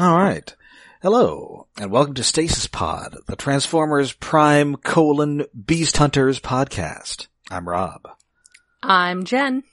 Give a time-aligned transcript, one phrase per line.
[0.00, 0.56] All right.
[1.02, 7.26] Hello, and welcome to Stasis Pod, the Transformers Prime colon Beast Hunters podcast.
[7.50, 8.08] I'm Rob.
[8.82, 9.64] I'm Jen.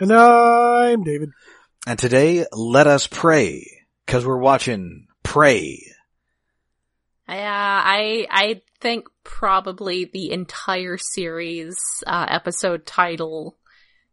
[0.00, 1.28] And I'm David.
[1.86, 3.68] And today, let us pray,
[4.08, 5.80] cause we're watching Pray.
[7.28, 13.56] Yeah, I I think probably the entire series uh, episode title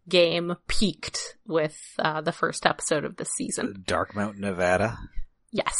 [0.10, 3.84] game peaked with uh, the first episode of the season.
[3.86, 4.98] Dark Mountain, Nevada.
[5.52, 5.76] Yes,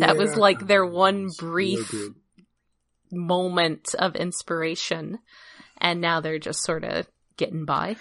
[0.00, 2.14] that was like their one It's real brief good.
[3.12, 5.18] moment of inspiration,
[5.78, 7.96] and now they're just sort of getting by.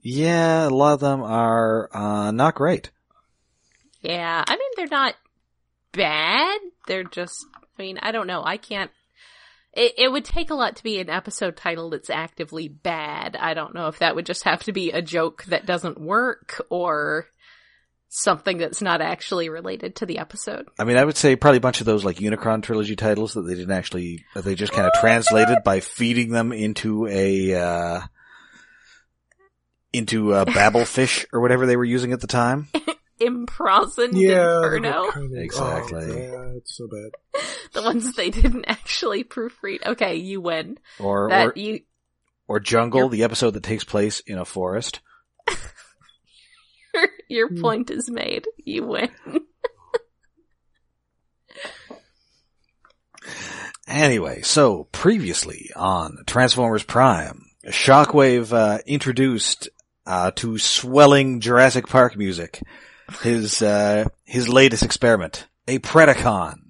[0.00, 2.90] Yeah, a lot of them are, uh, not great.
[4.00, 5.14] Yeah, I mean they're not
[5.92, 6.58] bad.
[6.88, 7.36] They're just
[7.78, 8.42] I mean, I don't know.
[8.44, 8.90] I can't
[9.72, 13.36] it, it would take a lot to be an episode title that's actively bad.
[13.36, 16.64] I don't know if that would just have to be a joke that doesn't work
[16.68, 17.26] or
[18.08, 20.68] something that's not actually related to the episode.
[20.78, 23.42] I mean, I would say probably a bunch of those like Unicron trilogy titles that
[23.42, 28.00] they didn't actually, that they just kind of translated by feeding them into a, uh,
[29.94, 32.68] into a Babelfish or whatever they were using at the time.
[33.26, 35.02] Imprisoned Yeah, Inferno.
[35.02, 36.04] they're kind of- Exactly.
[36.04, 37.10] oh, yeah, it's so bad.
[37.72, 39.78] The ones they didn't actually proofread.
[39.86, 40.78] Okay, you win.
[40.98, 41.80] Or, That or, you
[42.46, 45.00] or Jungle, You're- the episode that takes place in a forest.
[47.28, 47.60] your Hmm.
[47.62, 48.46] point is made.
[48.58, 49.10] You win.
[53.86, 59.68] Anyway, so previously on Transformers Prime, Shockwave uh, introduced
[60.06, 62.62] uh, to swelling Jurassic Park music
[63.22, 66.62] his uh, his latest experiment, a Predacon.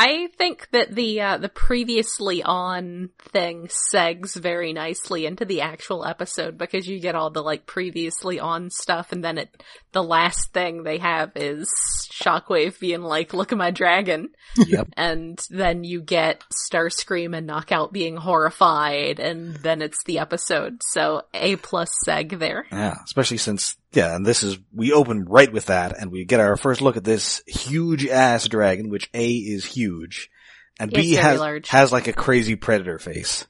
[0.00, 6.04] I think that the uh, the previously on thing segs very nicely into the actual
[6.04, 10.52] episode because you get all the like previously on stuff, and then it the last
[10.52, 11.68] thing they have is
[12.12, 14.90] Shockwave being like, "Look at my dragon," Yep.
[14.96, 20.80] and then you get Starscream and Knockout being horrified, and then it's the episode.
[20.90, 22.66] So a plus seg there.
[22.70, 26.40] Yeah, especially since yeah, and this is we open right with that, and we get
[26.40, 30.30] our first look at this huge ass dragon, which A is huge,
[30.78, 31.68] and It's B has large.
[31.68, 33.46] has like a crazy predator face.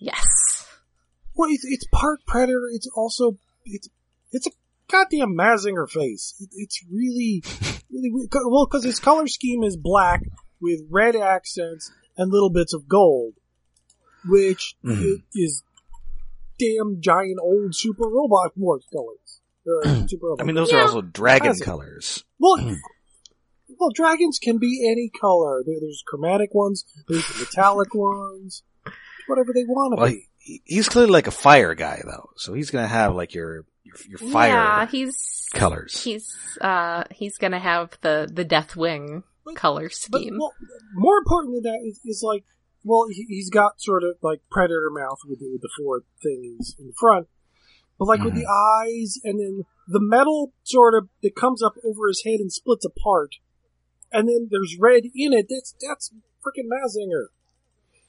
[0.00, 0.66] Yes.
[1.34, 2.68] Well, it's, it's part predator.
[2.72, 3.88] It's also it's
[4.32, 4.50] it's a
[4.90, 6.34] goddamn Mazinger face.
[6.40, 7.42] It, it's really
[7.90, 8.30] really weird.
[8.30, 10.22] 'Cause- well because its color scheme is black
[10.60, 13.34] with red accents and little bits of gold,
[14.26, 15.22] which Mhm.
[15.34, 15.62] is
[16.58, 19.25] damn giant old super robot war colors.
[20.40, 20.78] I mean, those Yeah.
[20.78, 21.64] are also dragon Classic.
[21.64, 22.24] colors.
[22.38, 22.56] Well,
[23.78, 25.62] well, dragons can be any color.
[25.66, 26.84] There's chromatic ones.
[27.08, 28.62] There's metallic ones.
[29.26, 30.28] Whatever they want to Well, be.
[30.38, 33.96] he, he's clearly like a fire guy though, so he's gonna have like your your,
[34.08, 36.02] your fire Yeah, he's colors.
[36.04, 39.24] He's uh he's gonna have the the Deathwing
[39.56, 40.38] color But scheme.
[40.38, 40.52] well,
[40.94, 42.44] more important than that is, is like,
[42.84, 46.76] well, he, he's got sort of like predator mouth with the, with the four things
[46.78, 47.26] in the front,
[47.98, 48.88] but like with the mm-hmm.
[48.88, 52.84] eyes and then the metal sort of that comes up over his head and splits
[52.84, 53.36] apart,
[54.12, 55.46] and then there's red in it.
[55.48, 56.12] That's that's
[56.44, 57.26] freaking Mazinger.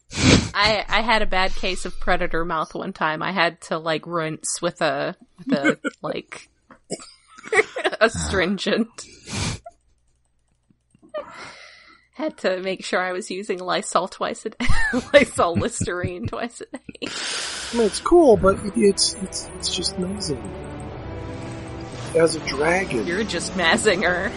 [0.53, 3.21] I I had a bad case of predator mouth one time.
[3.21, 6.49] I had to like rinse with a with a like
[8.01, 9.05] astringent.
[12.17, 14.65] Had to make sure I was using Lysol twice a day.
[15.13, 16.81] Lysol Listerine twice a day.
[17.03, 20.67] I mean, it's cool, but it, it's it's it's just Mazinger
[22.15, 23.05] as a dragon.
[23.05, 24.31] You're just Mazinger.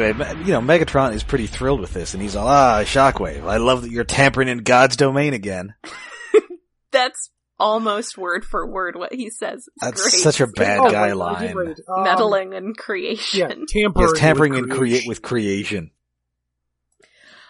[0.00, 3.56] Anyway, you know, Megatron is pretty thrilled with this, and he's all, ah, Shockwave, I
[3.56, 5.74] love that you're tampering in God's domain again.
[6.92, 9.66] That's almost word for word what he says.
[9.76, 10.12] It's That's great.
[10.22, 11.54] such a bad Oh, guy I- I line.
[11.56, 11.80] write.
[11.88, 12.76] Um, meddling and
[13.32, 14.08] Yeah, tampering.
[14.08, 15.08] Yes, tampering with and create creation.
[15.08, 15.90] with creation.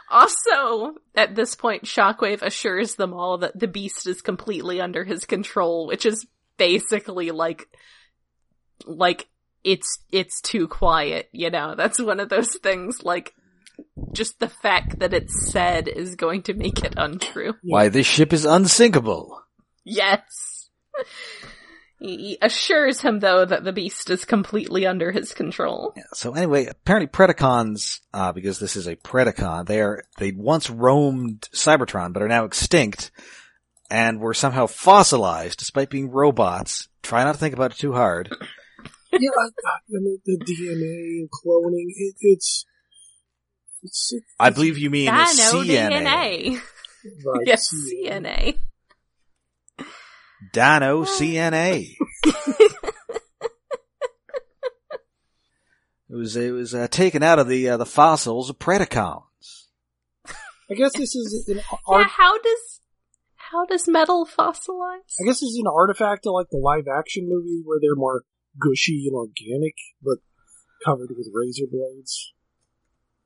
[0.08, 5.24] Also, at this point, Shockwave assures them all that the beast is completely under his
[5.24, 6.26] control, which is
[6.58, 7.66] basically like,
[8.84, 9.26] like,
[9.66, 11.74] it's, it's too quiet, you know?
[11.74, 13.34] That's one of those things, like,
[14.12, 17.54] just the fact that it's said is going to make it untrue.
[17.62, 19.42] Why, this ship is unsinkable.
[19.84, 20.70] Yes.
[21.98, 25.94] He assures him though that the beast is completely under his control.
[25.96, 30.70] Yeah, so anyway, apparently Predacons, uh, because this is a Predacon, they are, they once
[30.70, 33.10] roamed Cybertron, but are now extinct,
[33.90, 36.88] and were somehow fossilized despite being robots.
[37.02, 38.34] Try not to think about it too hard.
[39.12, 42.64] Yeah, I, I mean, the DNA and cloning, it, it's,
[43.82, 45.90] it's, it's, I believe you mean Dino CNA.
[45.90, 46.60] DNA.
[47.24, 48.58] right, yes, see, CNA.
[50.52, 51.94] Dino CNA.
[56.08, 59.22] It was it was uh, taken out of the uh, the fossils of Predacons.
[60.70, 62.80] I guess this is an Yeah, how does
[63.34, 65.14] how does metal fossilize?
[65.20, 68.22] I guess this is an artifact of like the live action movie where they're more
[68.60, 70.18] gushy and organic, but
[70.84, 72.32] covered with razor blades.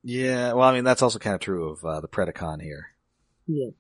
[0.02, 2.86] Yeah, well, I mean that's also kind of true of uh, the Predacon here.
[3.46, 3.70] Yeah.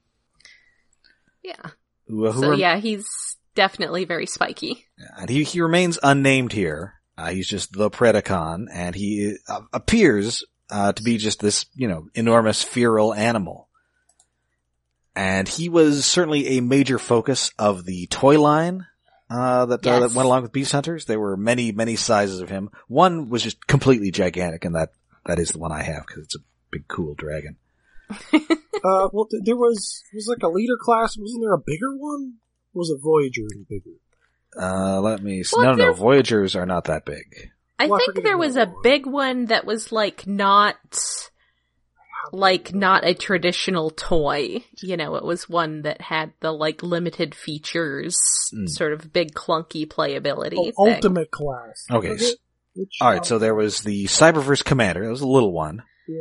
[1.42, 1.70] Yeah.
[2.06, 4.84] Who, who So rem- yeah, he's definitely very spiky.
[5.18, 6.94] and he he remains unnamed here.
[7.16, 11.88] Uh, he's just the Predacon, and he uh, appears uh, to be just this you
[11.88, 13.68] know enormous feral animal.
[15.16, 18.86] And he was certainly a major focus of the toy line
[19.30, 21.04] uh, that, uh, that went along with Beast Hunters.
[21.06, 22.68] There were many, many sizes of him.
[22.88, 24.90] One was just completely gigantic, and that
[25.26, 26.40] that is the one I have because it's a
[26.70, 27.56] big, cool dragon.
[28.82, 31.14] Uh, well, th- there was was like a leader class.
[31.18, 32.36] Wasn't there a bigger one?
[32.74, 33.90] Or was it Voyager and bigger?
[34.58, 35.44] Uh, let me.
[35.52, 37.50] Well, no, no, there- Voyagers are not that big.
[37.78, 38.82] I Well, think forget there was a one.
[38.82, 40.76] big one that was like not
[42.32, 44.64] like not a traditional toy.
[44.82, 48.18] You know, it was one that had the like limited features,
[48.54, 48.68] Mm.
[48.68, 50.72] sort of big clunky playability.
[50.76, 50.94] Oh, thing.
[50.96, 51.86] Ultimate class.
[51.90, 52.38] Okay, Was it?
[53.00, 55.04] All right, so there was the Cyberverse Commander.
[55.04, 55.82] That was a little one.
[56.08, 56.16] Yeah.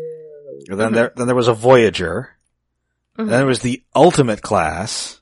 [0.72, 0.96] And then Mhm.
[0.96, 2.30] there, then there was a Voyager.
[3.18, 3.20] Mhm.
[3.24, 5.22] And then there was the Ultimate class.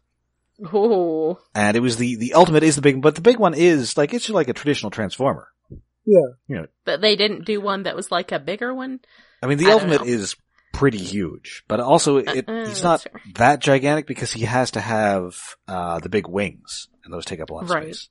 [0.74, 1.38] Ooh.
[1.54, 4.13] And it was the, the Ultimate is the big, but the big one is like,
[4.13, 5.48] it's just like a traditional Transformer.
[6.06, 6.28] Yeah.
[6.48, 6.68] You know.
[6.86, 9.01] But they didn't do one that was like a bigger one.
[9.44, 10.36] I mean, the I Ultimate is
[10.77, 13.21] pretty huge, but also it, Uh, uh, he's not that's fair.
[13.35, 15.35] that gigantic because he has to have,
[15.68, 17.95] uh, the big wings and those take up a lot of Right.
[17.95, 18.09] space.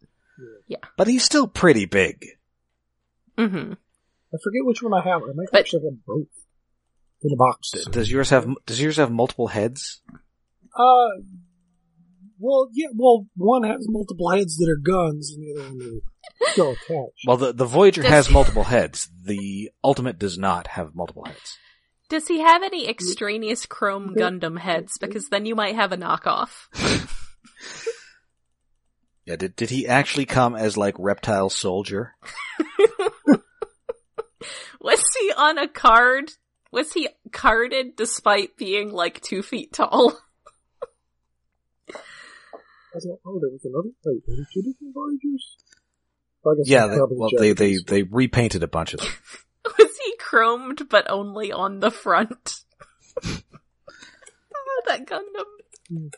[0.67, 0.79] Yeah.
[0.97, 2.25] But he's still pretty big.
[3.39, 3.73] Mm-hmm.
[3.73, 5.23] I forget which one I have.
[5.23, 6.27] I might But- actually have both
[7.23, 7.71] in a box.
[7.71, 10.01] D- Does yours have, does yours have multiple heads?
[10.77, 11.09] Uh,
[12.39, 12.89] well, yeah.
[12.95, 17.25] Well, one has multiple heads that are guns, and the other one is still attached.
[17.27, 19.09] Well, the, the Voyager Does- has multiple heads.
[19.25, 21.57] The Ultimate does not have multiple heads.
[22.09, 24.93] Does he have any extraneous chrome Gundam heads?
[24.99, 26.69] Because then you might have a knockoff.
[29.27, 32.15] Yeah, did, did he actually come as like Reptile Soldier?
[34.81, 36.31] Was he on a card?
[36.71, 40.13] Was he carded despite being like two feet tall?
[41.91, 43.91] I thought, oh, there was another.
[44.05, 45.57] Wait, there were two different Voyagers.
[46.65, 49.11] Yeah, they, well, they, they, they repainted a bunch of them.
[50.27, 52.65] Chromed but only on the front?
[53.25, 53.43] oh,
[54.87, 56.11] that Gundam.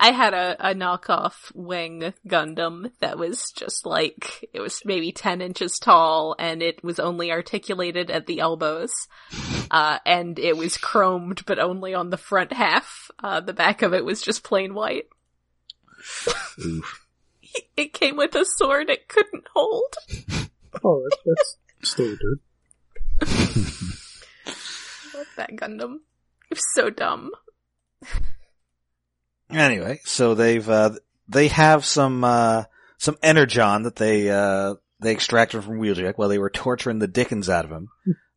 [0.00, 5.40] I had a, a knockoff wing Gundam that was just like, it was maybe 10
[5.40, 8.92] inches tall and it was only articulated at the elbows.
[9.70, 13.10] Uh, and it was chromed but only on the front half.
[13.22, 15.08] Uh, the back of it was just plain white.
[16.64, 17.04] Oof.
[17.78, 19.94] It came with a sword it couldn't hold.
[20.84, 22.40] Oh, that's standard.
[23.20, 23.26] Love
[25.36, 25.96] that Gundam.
[26.50, 27.30] It was so dumb.
[29.50, 30.90] Anyway, so they've, uh,
[31.28, 32.64] they have some, uh,
[32.98, 37.48] some energon that they, uh, they extracted from Wheeljack while they were torturing the dickens
[37.48, 37.88] out of him.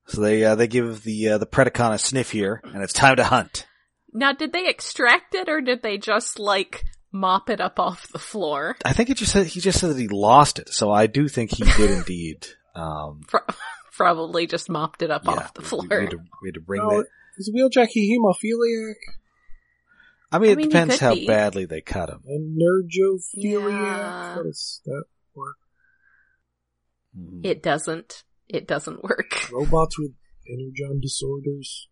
[0.07, 3.17] So they, uh, they give the, uh, the Predacon a sniff here, and it's time
[3.17, 3.67] to hunt.
[4.13, 8.19] Now, did they extract it or did they just like mop it up off the
[8.19, 8.75] floor?
[8.83, 11.27] I think it just said, he just said that he lost it, so I do
[11.27, 13.39] think he did indeed, um, Pro-
[13.93, 15.85] Probably just mopped it up yeah, off the floor.
[15.89, 17.05] We, had to, we had to bring No, that.
[17.37, 18.95] is Wheeljack a hemophiliac
[20.31, 21.27] I mean, I it mean, depends how be.
[21.27, 22.21] badly they cut him.
[22.25, 23.71] and nerdophiliac?
[23.71, 24.35] Yeah.
[24.35, 25.03] How does that
[25.35, 25.57] work?
[27.17, 27.45] Mhm.
[27.45, 28.23] It doesn't.
[28.47, 29.49] It doesn't work.
[29.51, 30.11] Robots with
[30.49, 31.87] energon disorders.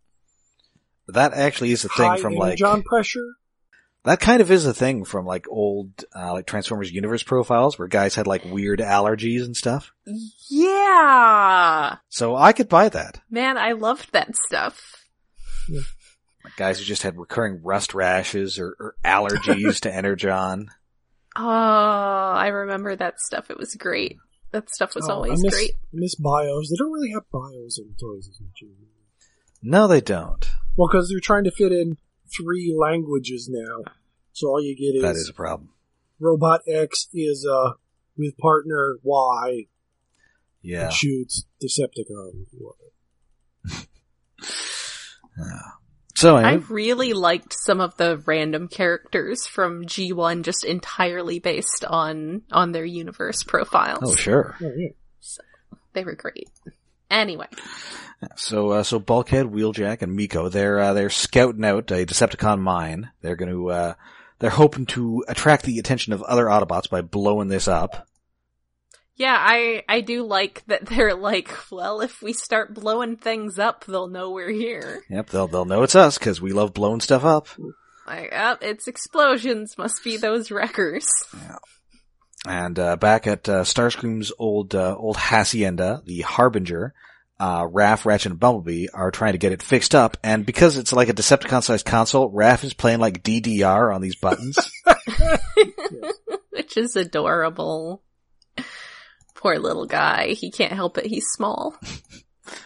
[1.08, 3.34] That actually is a thing High from like energon pressure.
[4.04, 7.88] That kind of is a thing from like old uh, like Transformers Universe profiles where
[7.88, 9.92] guys had like weird allergies and stuff.
[10.48, 11.96] Yeah!
[12.08, 13.20] So I could buy that.
[13.30, 14.96] Man, I loved that stuff.
[15.68, 20.70] Like guys who just had recurring rust rashes or, or allergies to energon.
[21.36, 23.50] Oh, I remember that stuff.
[23.50, 24.16] It was great.
[24.52, 25.72] That stuff was Oh, always I miss, great.
[25.92, 26.70] miss bios.
[26.70, 28.88] They don't really have bios in toys as much anymore.
[29.62, 30.50] No, they don't.
[30.76, 31.98] Well, because they're trying to fit in
[32.36, 33.84] three languages now.
[34.32, 35.70] So all you get is, That is a problem.
[36.18, 37.72] Robot X is uh
[38.16, 39.66] with partner Y
[40.62, 40.84] Yeah.
[40.84, 42.46] and shoots Decepticon.
[45.38, 45.44] yeah.
[46.16, 52.42] So I really liked some of the random characters from G1 just entirely based on
[52.52, 54.00] on their universe profiles.
[54.02, 54.54] oh sure.
[54.60, 54.88] Oh, yeah.
[55.94, 56.48] They were great.
[57.10, 57.46] Anyway,
[58.36, 63.10] So uh, so Bulkhead, Wheeljack, and Miko they're uh, they're scouting out a Decepticon mine.
[63.22, 63.94] They're going to uh,
[64.38, 68.06] they're hoping to attract the attention of other Autobots by blowing this up.
[69.16, 73.84] yeah, I I do like that they're like, well, if we start blowing things up,
[73.86, 75.02] they'll know we're here.
[75.10, 77.48] Yep, they'll they'll know it's us because we love blowing stuff up.
[78.06, 79.78] Like, oh, it's explosions.
[79.78, 81.06] Must be those wreckers.
[82.46, 86.94] And uh, back at uh, Starscream's old uh, old hacienda, the Harbinger,
[87.38, 90.16] uh, Raf, Ratchet, and Bumblebee are trying to get it fixed up.
[90.22, 94.58] And because it's like a Decepticon-sized console, Raf is playing like DDR on these buttons.
[96.50, 98.02] Which is adorable.
[99.34, 100.28] Poor little guy.
[100.28, 101.06] He can't help it.
[101.06, 101.74] He's small.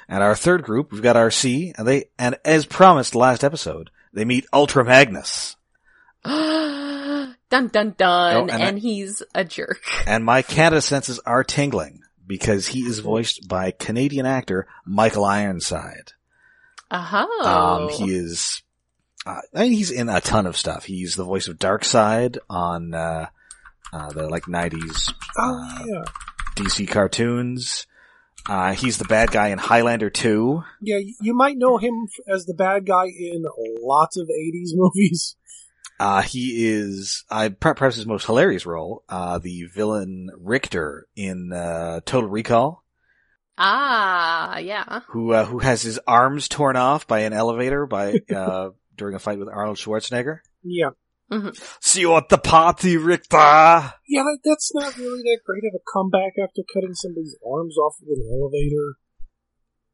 [0.08, 4.24] and our third group, we've got Arcee, and they and as promised last episode, they
[4.24, 5.56] meet Ultra Magnus.
[7.50, 8.36] dun dun dun.
[8.36, 9.80] Oh, and and I- he's a jerk.
[10.06, 16.12] And my Canada senses are tingling because he is voiced by Canadian actor Michael Ironside.
[16.90, 17.88] Oh.
[17.88, 18.62] Um, he is,
[19.26, 20.84] uh, I mean, he's in a ton of stuff.
[20.84, 23.26] He's the voice of Darkseid on, uh,
[23.92, 26.04] uh, the like 90s Oh yeah,
[26.56, 27.86] DC cartoons.
[28.48, 30.62] Uh, he's the bad guy in Highlander 2.
[30.82, 30.98] yeah.
[31.22, 33.44] You might know him as the bad guy in
[33.80, 35.36] lots of '80s movies.
[36.04, 42.00] Uh, he is, per- perhaps his most hilarious role, uh, the villain Richter in, uh,
[42.04, 42.84] Total Recall,
[43.56, 45.00] ah, yeah.
[45.08, 49.18] who, uh, who has his arms torn off by an elevator by, uh, during a
[49.18, 50.40] fight with Arnold Schwarzenegger.
[50.62, 50.90] Yeah,
[51.80, 53.36] See you at the party, Richter!
[53.38, 53.92] yeah.
[54.22, 58.18] That, that's not really that great of a comeback after cutting somebody's arms off with
[58.18, 58.96] an elevator.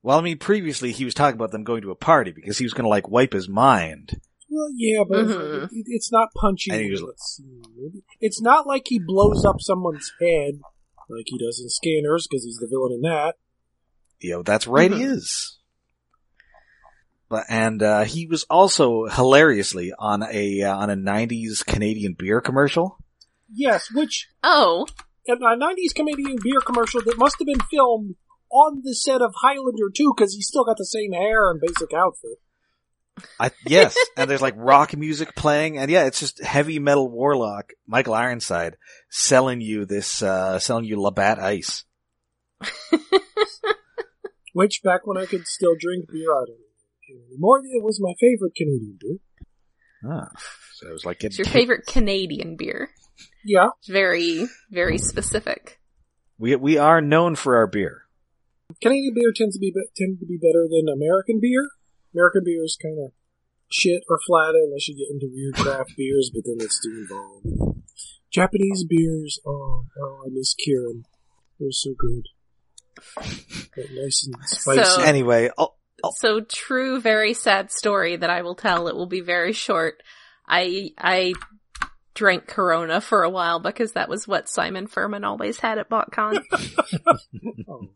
[0.03, 2.65] Well, I mean, previously he was talking about them going to a party because he
[2.65, 4.21] was going to like wipe his mind.
[4.51, 5.65] Well, yeah, but Mhm.
[5.71, 6.73] it, it's not punchy.
[6.73, 7.41] And he It's,
[8.21, 10.61] it's not like he blows up someone's head
[11.09, 13.37] like he does in Scanners because he's the villain in that.
[14.21, 15.13] You know, that's right, he Mhm.
[15.13, 15.59] is.
[17.29, 22.41] But and uh, he was also hilariously on a uh, on a '90s Canadian beer
[22.41, 22.99] commercial.
[23.49, 24.87] Yes, which Oh,
[25.27, 28.17] in a '90s Canadian beer commercial that must have been filmed
[28.51, 31.95] on the set of Highlander 2 because he's still got the same hair and basic
[31.95, 32.39] outfit.
[33.39, 37.73] I, yes, and there's like rock music playing, and yeah, it's just heavy metal warlock
[37.87, 38.77] Michael Ironside
[39.11, 41.85] selling you this, uh, selling you Labatt Ice.
[44.53, 46.59] Which back when I could still drink beer, I don't
[47.07, 47.61] drink anymore.
[47.61, 49.19] It was my favorite Canadian beer.
[50.05, 50.29] Ah,
[50.75, 52.91] so it was like it's getting your favorite Canadian beer.
[53.45, 55.79] Yeah, very, very specific.
[56.39, 58.05] We we are known for our beer.
[58.81, 61.69] Canadian beer tends to be, be tend to be better than American beer.
[62.15, 63.13] American beer is kind of
[63.71, 67.83] shit or flat unless you get into weird craft beers, but then it's too involved.
[68.33, 71.03] Japanese beers, oh, oh, I miss Kirin.
[71.59, 72.27] They're so good.
[73.77, 74.85] They're nice and spicy.
[74.85, 75.75] So- Anyway, oh,
[76.17, 78.89] So true, very sad story that I will tell.
[78.89, 80.03] It will be very short.
[80.49, 81.35] I I
[82.15, 86.43] drank Corona for a while because that was what Simon Furman always had at BotCon.
[87.69, 87.91] Oh.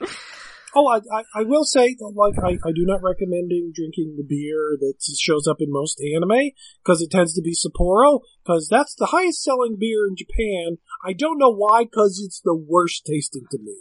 [0.74, 4.76] Oh, I, I, I will say, like, I, I do not recommend drinking the beer
[4.80, 6.50] that shows up in most anime,
[6.82, 10.78] because it tends to be Sapporo, because that's the highest selling beer in Japan.
[11.04, 13.76] I don't know why, because it's the worst tasting to me.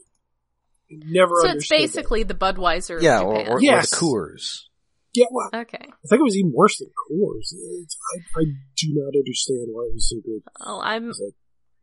[0.90, 1.82] Never so it's understood that.
[1.82, 3.52] basically the Budweiser yeah, of or, Japan.
[3.54, 3.94] or, Yes.
[3.94, 4.60] or the Coors.
[5.16, 5.78] Yeah, well, okay.
[5.80, 7.54] I think it was even worse than Coors.
[8.16, 8.44] I, I
[8.78, 10.42] do not understand why it was so good.
[10.62, 11.36] Oh, I'm like,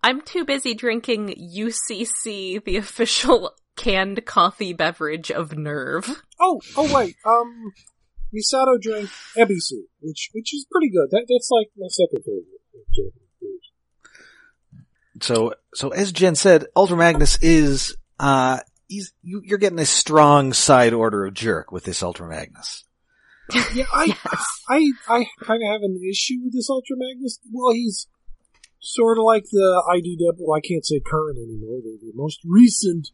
[0.03, 6.15] I'm too busy drinking UCC, the official canned coffee beverage of NERV.
[6.39, 7.73] oh, oh wait, um,
[8.35, 11.09] Misato drank Ebisu, which, which is pretty good.
[11.11, 12.61] That, that's like my second favorite.
[12.75, 14.83] of Japanese beers.
[15.23, 20.53] So, so as Jen said, Ultra Magnus is, uh, he's, you, you're getting a strong
[20.53, 22.85] side order of jerk with this Ultra Magnus.
[23.75, 24.47] Yeah, I, Yes.
[24.69, 27.41] I, I kind of have an issue with this Ultra Magnus.
[27.51, 28.07] Well, he's
[28.79, 30.37] sort of like the IDW.
[30.39, 31.79] Well, I can't say current anymore.
[31.83, 33.09] The, the most recent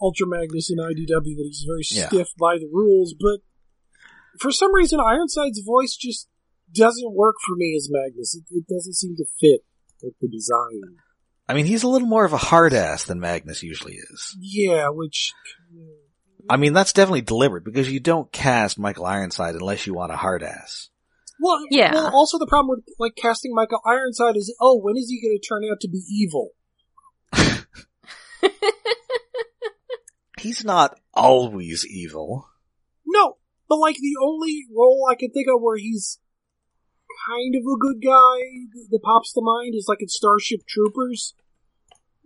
[0.00, 2.08] Ultra Magnus in IDW that he's very Yeah.
[2.08, 3.14] stiff by the rules.
[3.18, 3.40] But
[4.40, 6.28] for some reason, Ironside's voice just
[6.74, 8.34] doesn't work for me as Magnus.
[8.34, 9.62] It, it doesn't seem to fit
[10.02, 10.98] with the design.
[11.48, 14.36] I mean, he's a little more of a hard ass than Magnus usually is.
[14.38, 15.32] Yeah, which
[16.48, 20.16] I mean, that's definitely deliberate because you don't cast Michael Ironside unless you want a
[20.16, 20.90] hard ass.
[21.40, 21.94] Well, Yeah.
[21.94, 25.38] Well, also the problem with like casting Michael Ironside is, oh, when is he going
[25.40, 26.50] to turn out to be evil?
[30.38, 32.48] He's not always evil.
[33.06, 33.36] No,
[33.68, 36.18] but like the only role I can think of where he's
[37.28, 38.38] kind of a good guy
[38.90, 41.34] that pops to mind is like in Starship Troopers.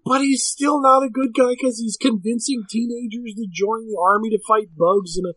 [0.04, 4.30] But he's still not a good guy because he's convincing teenagers to join the army
[4.30, 5.34] to fight bugs in a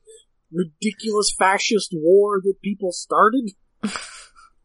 [0.52, 3.52] ridiculous fascist war that people started.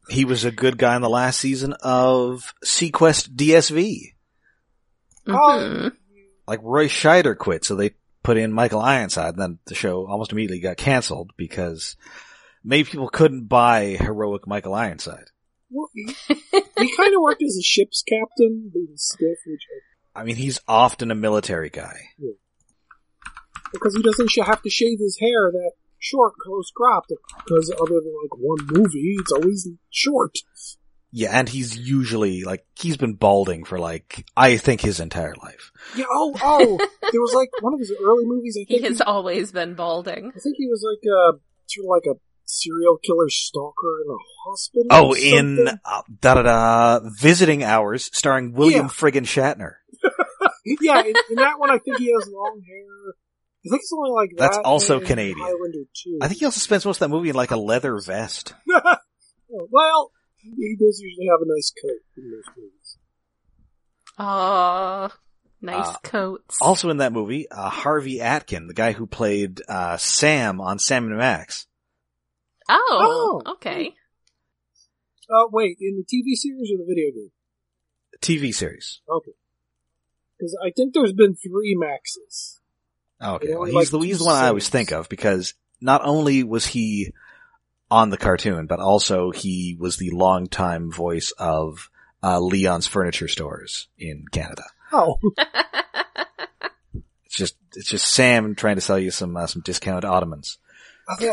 [0.09, 4.14] He was a good guy in the last season of SeaQuest DSV.
[5.26, 5.93] Mhm.
[6.49, 7.90] Like Roy Scheider quit, so they
[8.30, 9.34] put in Michael Ironside.
[9.34, 11.96] And then the show almost immediately got canceled because
[12.62, 15.25] maybe people couldn't buy heroic Michael Ironside.
[15.68, 19.62] Well, he, he kind of worked as a ship's captain, stuff, which
[20.14, 21.96] I mean, he's often a military guy.
[23.72, 27.12] because he doesn't have to shave his hair that short, close cropped.
[27.44, 30.38] Because other than like one movie, it's always short.
[31.12, 35.73] Yeah, and he's usually like he's been balding for like I think his entire life.
[35.97, 36.05] Yeah.
[36.11, 36.76] Oh, oh.
[37.11, 38.57] there was like one of his early movies.
[38.57, 38.88] I He think.
[38.88, 40.26] has always been balding.
[40.35, 44.19] I think he was like a sort of like a serial killer stalker in a
[44.49, 44.87] hospital.
[44.90, 48.90] Oh, or in uh, da da da visiting hours, starring William Yeah.
[48.93, 49.75] friggin' Shatner.
[50.81, 53.14] yeah, in, in that one, I think he has long hair.
[53.67, 55.38] I think it's only like That's that also Canadian.
[55.38, 56.19] Highlander too.
[56.23, 58.55] I think he also spends most of that movie in like a leather vest.
[59.49, 62.97] well, he does usually have a nice coat in those movies.
[64.18, 65.09] Oh,
[65.62, 66.56] nice Uh, coats.
[66.61, 71.06] Also in that movie, uh, Harvey Atkin, the guy who played uh, Sam on Sam
[71.06, 71.66] and Max.
[72.68, 73.52] oh, Oh.
[73.52, 73.94] okay.
[75.32, 77.30] Uh, wait, in the TV series or the video game?
[78.20, 79.00] TV series.
[79.09, 79.30] Okay.
[80.37, 82.61] Because I think there's been three Maxes.
[83.23, 86.00] Okay, well, he's like the he's two the one I always think of because not
[86.04, 87.12] only was he
[87.90, 91.90] on the cartoon, but also he was the longtime voice of
[92.23, 94.64] uh, Leon's Furniture Stores in Canada.
[94.92, 95.18] Oh,
[97.25, 100.59] It's just it's just Sam trying to sell you some uh, some discounted ottomans.
[101.09, 101.33] I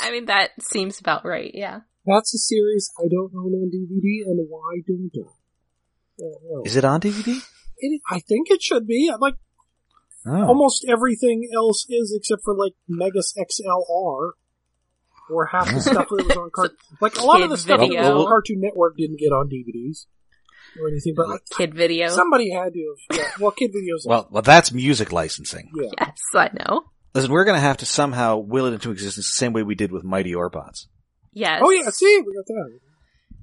[0.00, 1.80] I mean, that seems about right, yeah.
[2.04, 6.24] that's a series I don't own on DVD, and why don't I?
[6.24, 6.62] I.
[6.64, 7.40] Is it on DVD?
[7.78, 9.10] It, I think it should be.
[9.20, 9.34] Like
[10.26, 10.48] Oh.
[10.48, 14.32] almost everything else is, except for like Megas XLR,
[15.32, 16.76] or half the stuff that was on Cartoon.
[17.00, 19.48] Like a lot of the Kid stuff that was on Cartoon Network didn't get on
[19.48, 20.06] DVDs
[20.80, 22.08] or anything, but like Kid video.
[22.08, 22.94] somebody had to.
[23.10, 24.06] Have, yeah, well, kid videos.
[24.06, 25.70] Well, well, that's music licensing.
[25.74, 25.90] yeah.
[25.98, 26.84] Yes, I know.
[27.14, 29.74] Listen, we're going to have to somehow will it into existence the same way we
[29.74, 30.86] did with Mighty Orbots.
[31.32, 31.60] Yes.
[31.64, 32.78] Oh yeah, see, we got that.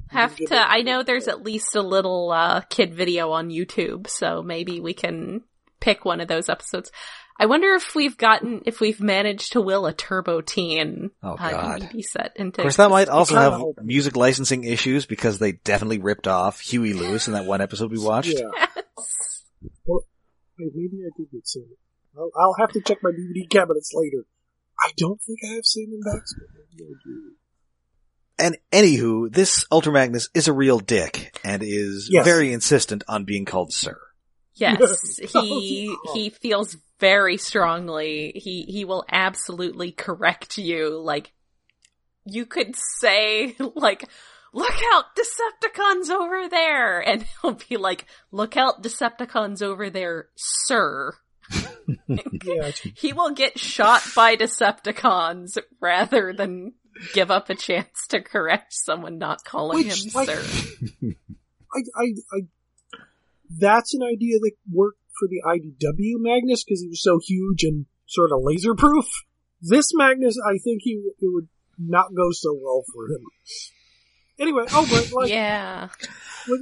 [0.10, 4.08] Have to, it- I know there's at least a little, uh, kid video on YouTube,
[4.10, 5.42] so maybe we can
[5.82, 6.92] pick one of those episodes.
[7.40, 11.52] I wonder if we've gotten, if we've managed to will a Turbo Teen Oh, uh,
[11.52, 11.82] God.
[11.82, 16.00] DVD set into Of course, that might also have music licensing issues because they definitely
[16.00, 18.34] ripped off Huey Lewis in that one episode we watched.
[18.34, 18.50] Yeah.
[19.86, 20.02] Well,
[20.60, 21.64] wait, maybe I did get Sam.
[22.18, 24.26] I'll, I'll have to check my DVD cabinets later.
[24.80, 26.34] I don't think I have Sam and Max.
[26.38, 26.48] but
[26.80, 27.32] maybe I do.
[28.40, 32.24] And anywho, this Ultra Magnus is a real dick and is Yes.
[32.26, 34.00] very insistent on being called Sir.
[34.58, 38.32] Yes, Oh, he he feels very strongly.
[38.36, 41.00] He he will absolutely correct you.
[41.00, 41.32] Like
[42.26, 44.10] you could say, like,
[44.54, 51.14] "Look out, Decepticons over there," and he'll be like, "Look out, Decepticons over there, sir."
[52.44, 56.74] Yeah, He will get shot by Decepticons rather than
[57.14, 60.44] give up a chance to correct someone not calling Which, him like- sir.
[61.74, 62.40] I, I, I,
[63.50, 67.86] that's an idea that worked for the IDW Magnus because he was so huge and
[68.06, 69.06] sort of laser proof.
[69.62, 73.26] This Magnus, I think he it would not go so well for him.
[74.40, 75.90] Anyway, oh, but like, yeah.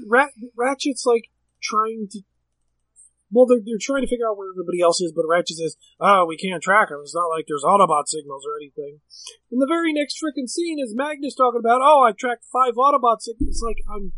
[0.07, 1.29] Rat, Ratchet's like
[1.61, 2.21] trying to.
[3.31, 6.25] Well, they're, they're trying to figure out where everybody else is, but Ratchet says, "Oh,
[6.25, 7.01] we can't track them.
[7.01, 9.01] It's not like there's Autobot signals or anything."
[9.51, 13.19] And the very next freaking scene is Magnus talking about, "Oh, I tracked five Autobot
[13.19, 14.13] signals." It's like I'm,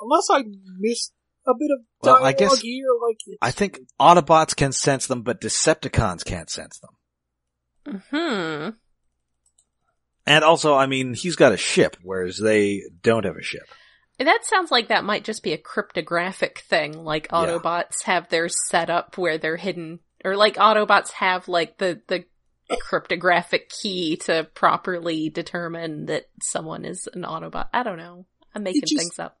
[0.00, 0.44] unless I
[0.78, 1.12] missed
[1.46, 5.22] a bit of Well, I guess- here, like it's- I think Autobots can sense them,
[5.22, 8.02] but Decepticons can't sense them.
[8.10, 8.68] Hmm.
[10.26, 13.62] And also, I mean, he's got a ship, whereas they don't have a ship.
[14.18, 17.38] That sounds like that might just be a cryptographic thing, like Yeah.
[17.46, 22.24] Autobots have theirs set up where they're hidden, or like Autobots have like the, the
[22.80, 27.68] cryptographic key to properly determine that someone is an Autobot.
[27.72, 28.26] I don't know.
[28.54, 29.38] I'm making just- things up.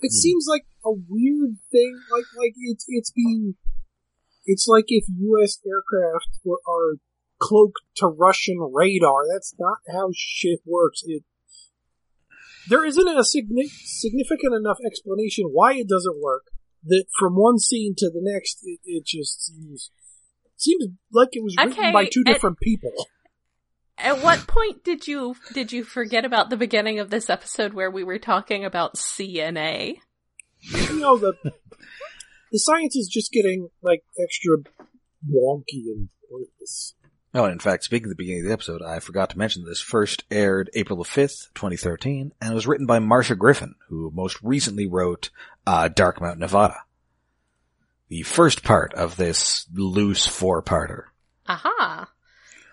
[0.00, 2.00] it seems like a weird thing.
[2.10, 3.54] Like like it's it's being.
[4.46, 5.58] It's like if U.S.
[5.66, 6.96] aircraft were are
[7.38, 9.22] cloaked to Russian radar.
[9.32, 11.02] That's not how shit works.
[11.04, 11.22] It
[12.68, 16.44] there isn't a significant enough explanation why it doesn't work
[16.84, 19.90] that from one scene to the next, it, it just seems
[20.56, 22.92] seems like it was written Okay, by two and- different people.
[24.00, 27.90] At what point did you did you forget about the beginning of this episode where
[27.90, 29.96] we were talking about CNA?
[30.60, 31.34] You know the
[32.52, 34.58] the science is just getting like extra
[35.28, 36.94] wonky and pointless.
[37.34, 39.64] Oh, and in fact, speaking of the beginning of the episode, I forgot to mention
[39.64, 44.10] this first aired April the 5th, 2013, and it was written by Marsha Griffin, who
[44.14, 45.28] most recently wrote
[45.66, 46.78] uh, Darkmount, Nevada.
[48.08, 51.04] The first part of this loose four-parter.
[51.46, 52.08] Aha.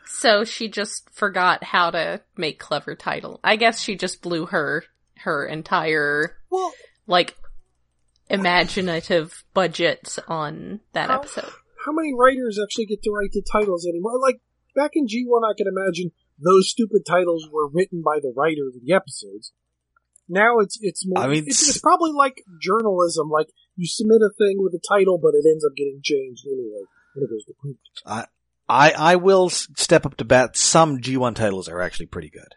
[0.05, 3.41] So she just forgot how to make clever title.
[3.43, 4.85] I guess she just blew her
[5.17, 6.73] her entire Well,
[7.07, 7.35] like
[8.29, 11.51] imaginative budgets on that How- episode.
[11.85, 14.19] how many writers actually get to write the titles anymore?
[14.19, 14.41] Like
[14.75, 18.81] back in G1, I can imagine those stupid titles were written by the writers of
[18.85, 19.51] the episodes.
[20.27, 21.23] Now it's it's more.
[21.23, 23.29] I mean, it's, it's probably like journalism.
[23.29, 26.83] Like you submit a thing with a title, but it ends up getting changed anyway
[27.13, 27.77] when it goes to print.
[28.67, 30.57] I, I will step up to bat.
[30.57, 32.55] Some G1 titles are actually pretty good.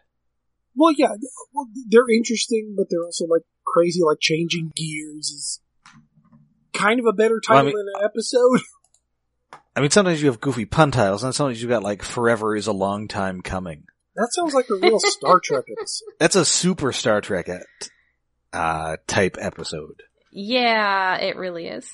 [0.75, 1.09] Well, yeah,
[1.53, 4.01] well, they're interesting, but they're also like crazy.
[4.03, 5.59] Like changing gears is
[6.73, 8.61] kind of a better Well, I title mean- than an episode.
[9.75, 12.67] I mean, sometimes you have goofy pun titles, and sometimes you've got like "Forever is
[12.67, 16.09] a long time coming." That sounds like a real Star Trek episode.
[16.19, 17.47] That's a super Star Trek
[18.51, 20.01] uh, type episode.
[20.31, 21.89] Yeah, it really is.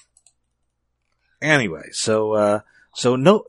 [1.41, 2.59] Anyway, so uh,
[2.95, 3.43] so no,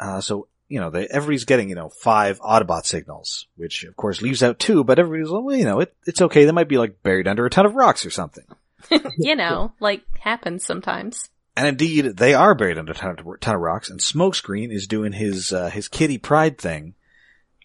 [0.00, 4.20] uh, so you know, they, everybody's getting you know five Autobot signals, which of course
[4.22, 6.44] leaves out two, but everybody's like, well, you know, it, it's okay.
[6.44, 8.44] They might be like buried under a ton of rocks or something.
[9.18, 11.28] you know, like happens sometimes.
[11.56, 13.90] And indeed, they are buried under a ton of, ton of rocks.
[13.90, 16.94] And Smokescreen is doing his uh, his Kitty Pryde thing,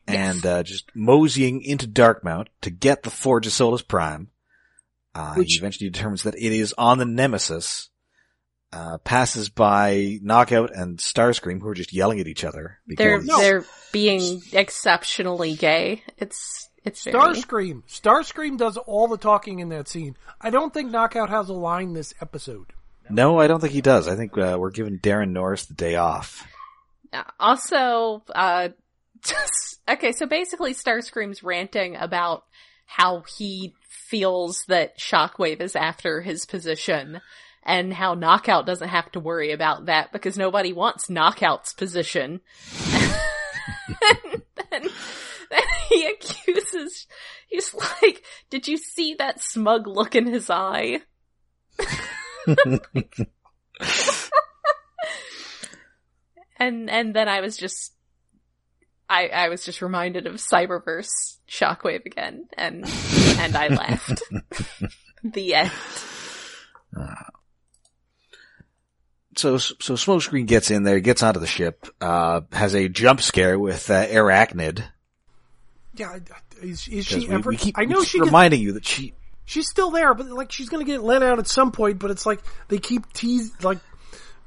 [0.07, 0.45] and Yes.
[0.45, 4.29] uh, just moseying into Darkmount to get the Forge of Solus Prime.
[5.13, 7.89] Uh, Which- he eventually determines that it is on the Nemesis.
[8.75, 12.79] Uh, passes by Knockout and Starscream, who are just yelling at each other.
[12.87, 13.37] They're Because, No.
[13.39, 16.01] they're being exceptionally gay.
[16.17, 17.83] It's it's very Starscream.
[17.87, 20.17] Starscream does all the talking in that scene.
[20.41, 22.73] I don't think Knockout has a line this episode.
[23.09, 24.07] no, I don't think he does.
[24.07, 26.45] I think uh, we're giving Daran Norris the day off.
[27.13, 28.69] Uh, Also, uh,
[29.89, 32.43] okay, so basically Starscream's ranting about
[32.85, 37.21] how he feels that Shockwave is after his position
[37.65, 42.41] and how Knockout doesn't have to worry about that because nobody wants Knockout's position.
[42.87, 44.89] and then,
[45.49, 47.07] then he accuses,
[47.47, 51.01] he's like, did you see that smug look in his eye?
[56.63, 57.93] And and then I was just
[59.09, 62.85] I I was just reminded of Cyberverse Shockwave again and
[63.37, 64.21] and I laughed.
[65.23, 65.71] the end.
[66.97, 67.25] Ah,
[69.35, 73.57] so so Smokescreen gets in there, gets onto the ship, uh, has a jump scare
[73.59, 74.83] with uh, Airachnid.
[75.95, 77.49] Yeah, I- I- is, is 'Cause she we, ever?
[77.49, 78.17] we keep, I know keep she.
[78.19, 79.13] Gets, reminding you that she.
[79.45, 81.99] she's still there, but like she's gonna get let out at some point.
[81.99, 83.79] But it's like they keep tease like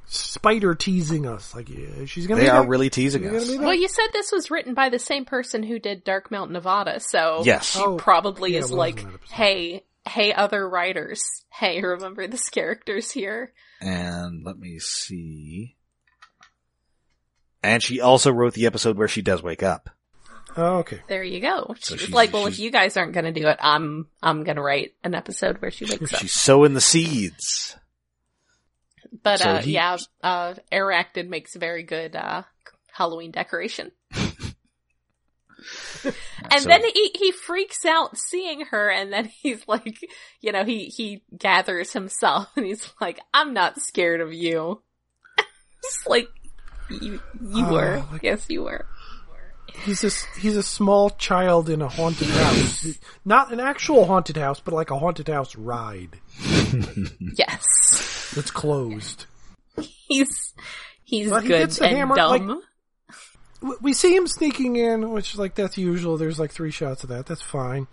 [0.06, 1.54] spider teasing us.
[1.54, 2.40] Like yeah, she's gonna.
[2.40, 2.70] They be are back.
[2.70, 3.58] really teasing She's us.
[3.58, 7.42] Well, you said this was written by the same person who did Darkmount Nevada, so
[7.44, 7.72] Yes.
[7.72, 9.34] she Oh, probably yeah, it is was like, in that episode.
[9.34, 15.76] "Hey, hey, other writers, hey, remember this character's here." And let me see.
[17.62, 19.90] And she also wrote the episode where she does wake up.
[20.56, 21.00] Oh, okay.
[21.08, 21.74] There you go.
[21.76, 24.06] She So was she's- like, "Well, if you guys aren't going to do it, I'm
[24.22, 27.76] I'm going to write an episode where she wakes up." She's sowing the seeds.
[29.22, 32.42] But So uh, he- yeah, uh, Airachnid makes a very good uh,
[32.92, 33.90] Halloween decoration.
[36.04, 39.98] and So- then he he freaks out seeing her, and then he's like,
[40.40, 44.82] you know, he he gathers himself, and he's like, "I'm not scared of you."
[45.82, 46.28] Just like
[46.90, 48.86] you you Oh, were, like- yes, you were.
[49.84, 52.86] He's a he's a small child in a haunted house,
[53.26, 56.16] not an actual haunted house, but like a haunted house ride
[57.36, 59.26] Yes, It's closed.
[60.08, 60.54] he's
[61.04, 62.48] he's But he good gets the and hammer, dumb.
[62.48, 62.58] like-
[63.80, 66.16] We see him sneaking in, which is like that's usual.
[66.16, 67.26] There's like three shots of that.
[67.26, 67.86] That's fine,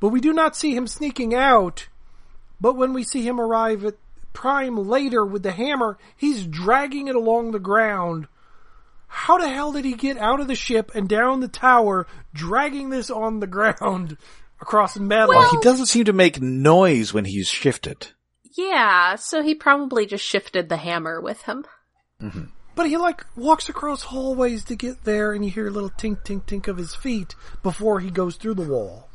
[0.00, 1.88] but we do not see him sneaking out.
[2.60, 3.94] But when we see him arrive at
[4.32, 8.26] Prime later with the hammer, he's dragging it along the ground.
[9.06, 12.90] How the hell did he get out of the ship and down the tower, dragging
[12.90, 14.16] this on the ground
[14.60, 15.28] across metal?
[15.36, 18.08] Well, he doesn't seem to make noise when he's shifted.
[18.56, 21.64] yeah, so he probably just shifted the hammer with him.
[22.20, 22.44] Mm-hmm.
[22.74, 26.24] But he like walks across hallways to get there, and you hear a little tink
[26.24, 29.08] tink tink of his feet before he goes through the wall.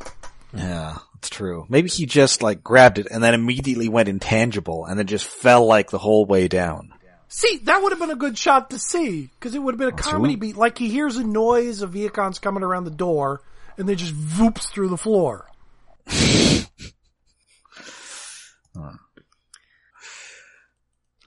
[0.54, 0.98] Yeah.
[1.20, 1.66] It's true.
[1.68, 5.66] Maybe he just like grabbed it and then immediately went intangible and then just fell
[5.66, 6.94] like the whole way down.
[7.28, 9.90] See, that would have been a good shot to see, because it would have been
[9.90, 10.56] a That's comedy beat.
[10.56, 13.42] Like he hears a noise of Vehicons coming around the door,
[13.78, 15.46] and then just voops through the floor.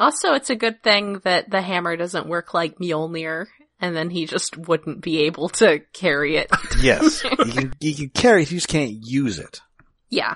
[0.02, 3.46] Also, it's a good thing that the hammer doesn't work like Mjolnir,
[3.78, 6.50] and then he just wouldn't be able to carry it.
[6.80, 7.22] Yes.
[7.22, 9.60] you can, you can carry it, you just can't use it.
[10.10, 10.34] yeah.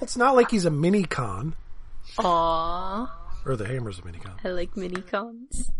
[0.00, 1.54] It's not like he's a mini con,
[2.16, 3.08] Aww.
[3.44, 4.36] or the hammer's a mini con.
[4.42, 5.70] I like mini cons.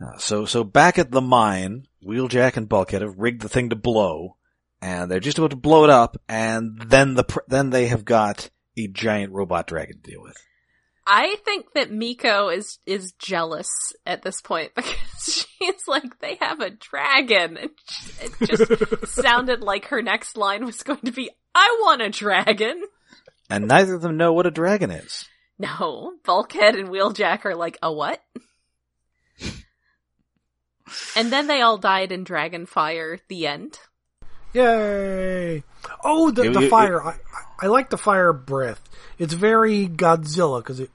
[0.00, 3.76] Uh, so, so back at the mine, Wheeljack and Bulkhead have rigged the thing to
[3.76, 4.36] blow,
[4.80, 8.48] and they're just about to blow it up, and then the, then they have got
[8.78, 10.36] a giant robot dragon to deal with.
[11.10, 13.68] I think that Miko is is jealous
[14.04, 17.56] at this point because she's like, they have a dragon.
[17.56, 17.70] And
[18.40, 22.82] it just sounded like her next line was going to be, I want a dragon.
[23.48, 25.26] And neither of them know what a dragon is.
[25.58, 28.20] No, Bulkhead and Wheeljack are like, a what?
[31.16, 33.78] and then they all died in Dragonfire, the end.
[34.52, 35.62] Yay!
[36.04, 37.02] Oh, the, You- the you- fire.
[37.02, 37.16] I, I-
[37.60, 38.80] I like the fire breath.
[39.18, 40.90] It's very Godzilla because it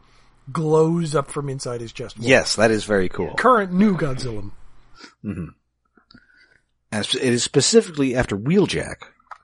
[0.52, 2.18] glows up from inside his chest.
[2.20, 2.28] wall.
[2.28, 3.34] Yes, that is very cool.
[3.36, 4.52] Current new Godzilla.
[5.24, 5.54] And
[6.92, 8.98] it is specifically after Wheeljack,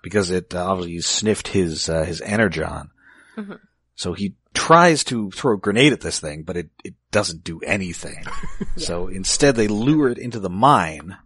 [0.04, 2.92] because it uh, obviously sniffed his, uh, his energon.
[3.38, 3.60] Mhm.
[3.96, 7.60] So he tries to throw a grenade at this thing, but it, it doesn't do
[7.62, 8.24] anything.
[8.78, 11.18] So instead they lure it into the mine,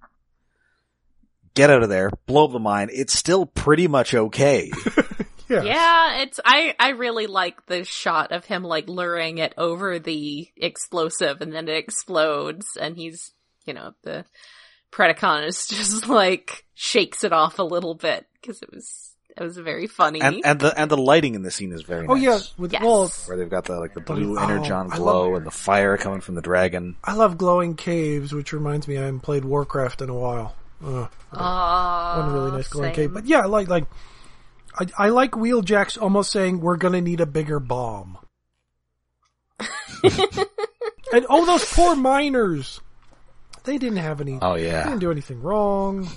[1.54, 2.90] get out of there, blow up the mine.
[2.92, 4.72] It's still pretty much okay.
[5.54, 5.64] Yeah.
[5.64, 10.48] Yeah, it's I I really like the shot of him like luring it over the
[10.58, 13.32] explosive and then it explodes and he's,
[13.66, 14.26] you know, the
[14.92, 19.58] Predacon is just like shakes it off a little bit because it was it was
[19.58, 20.22] very funny.
[20.22, 22.22] and, and the, and the lighting in the scene is very Oh nice.
[22.24, 22.40] yeah.
[22.62, 22.84] With Yes.
[22.84, 25.98] well, Where they've got the, like the blue Oh, energon glow love- and the fire
[25.98, 26.98] coming from the dragon.
[27.04, 30.56] I love glowing caves, which reminds me I haven't played Warcraft in a while.
[30.86, 32.96] Uh, Aw, one really nice glowing same.
[32.96, 33.14] cave.
[33.14, 33.86] But yeah, I like like
[34.80, 38.18] I, I like Wheeljack's almost saying we're gonna need a bigger bomb.
[40.04, 42.82] and oh, those poor miners!
[43.64, 44.40] They didn't have any.
[44.42, 44.84] Oh yeah, They yeah.
[44.86, 46.10] didn't do anything wrong.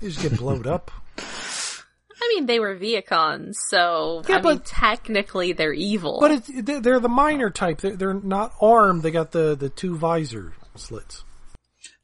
[0.00, 0.90] They just get blowed up.
[1.18, 6.18] I mean, they were Vehicons, so Yeah, I mean, but- technically they're evil.
[6.20, 7.80] But it's they're they're the miner type.
[7.80, 9.02] They're, they're not armed.
[9.02, 11.24] They got the the two visor slits.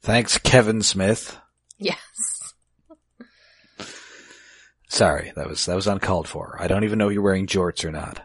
[0.01, 1.37] Thanks, Kevin Smith.
[1.77, 1.97] yes.
[4.91, 6.57] Sorry, that was that was uncalled for.
[6.59, 8.21] I don't even know if you're wearing jorts or not.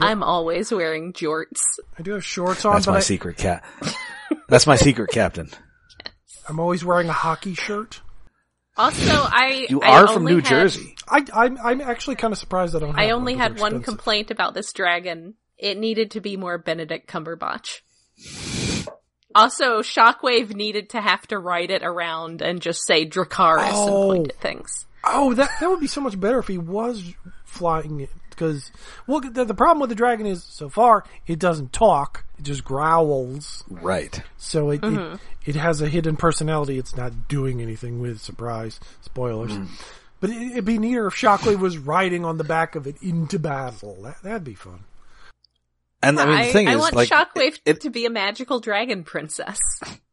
[0.00, 1.60] I'm always wearing jorts.
[1.96, 3.64] I do have shorts on, That's but my I, secret cat.
[4.48, 5.50] That's my secret captain.
[6.48, 8.00] I'm always wearing a hockey shirt.
[8.76, 10.96] Also, I You I are from New had- Jersey.
[11.08, 12.90] I, I'm I'm actually kind of surprised I don't.
[12.90, 13.86] Have I only but had they're one expensive.
[13.98, 15.34] complaint about this dragon.
[15.56, 17.82] It needed to be more Benedict Cumberbatch.
[19.36, 24.10] Also, Shockwave needed to have to ride it around and just say Dracarys Oh.
[24.12, 24.86] and point at things.
[25.04, 27.02] Oh, that that would be so much better if he was
[27.44, 28.10] flying it.
[28.30, 28.70] Because
[29.06, 32.64] well, the, the problem with the dragon is so far it doesn't talk; it just
[32.64, 33.64] growls.
[33.70, 34.20] Right.
[34.36, 35.14] So it Mm-hmm.
[35.14, 36.78] it, it has a hidden personality.
[36.78, 39.52] It's not doing anything with surprise spoilers.
[39.52, 39.68] Mm.
[40.20, 43.38] But it, it'd be neater if Shockwave was riding on the back of it into
[43.38, 43.96] battle.
[44.02, 44.80] That, that'd be fun.
[46.06, 48.60] And I mean, the thing I is, want like, Shockwave it, to be a magical
[48.60, 49.58] dragon princess.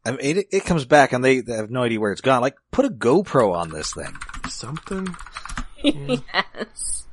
[0.04, 2.40] I mean, it, it comes back and they, they have no idea where it's gone.
[2.42, 4.14] Like, put a GoPro on this thing.
[4.48, 5.14] Something.
[5.82, 7.06] yes.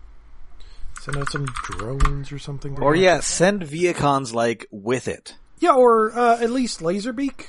[1.02, 2.78] Send out some drones or something.
[2.80, 3.00] Or watch.
[3.00, 5.36] yeah, send Vehicons like with it.
[5.60, 7.48] yeah, or uh, at least Laserbeak.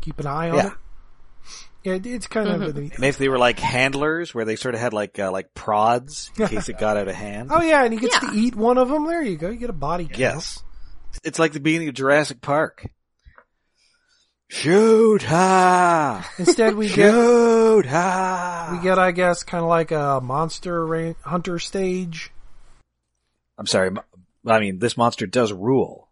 [0.00, 0.66] Keep an eye on Yeah.
[0.68, 0.72] it.
[1.86, 2.74] Yeah, it's kind of.
[2.74, 6.32] Maybe if they were like handlers, where they sort of had like uh, like prods
[6.36, 7.50] in case it got out of hand.
[7.52, 8.30] Oh yeah, and he gets Yeah.
[8.30, 9.06] to eat one of them.
[9.06, 9.48] There you go.
[9.50, 10.18] You get a body count.
[10.18, 10.64] Yes,
[11.22, 12.86] it's like the beginning of Jurassic Park.
[14.48, 16.28] Shoot ha!
[16.38, 18.70] Instead, we get Shoot ha!
[18.76, 22.30] we get, I guess, kind of like a monster ran- hunter stage.
[23.58, 23.90] I'm sorry.
[24.46, 26.08] I mean, this monster does rule.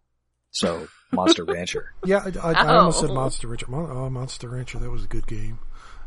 [0.51, 1.93] So, Monster Rancher.
[2.05, 2.77] Yeah, I, I, I oh.
[2.79, 3.13] almost said Oh.
[3.15, 3.67] Monster Rancher.
[3.69, 5.59] Mon- oh, Monster Rancher, that was a good game.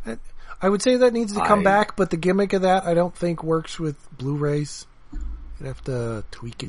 [0.06, 0.18] I-
[0.60, 2.92] I would say that needs to come I- back, but the gimmick of that I
[2.94, 4.86] don't think works with Blu-rays.
[5.12, 6.68] You'd have to tweak it.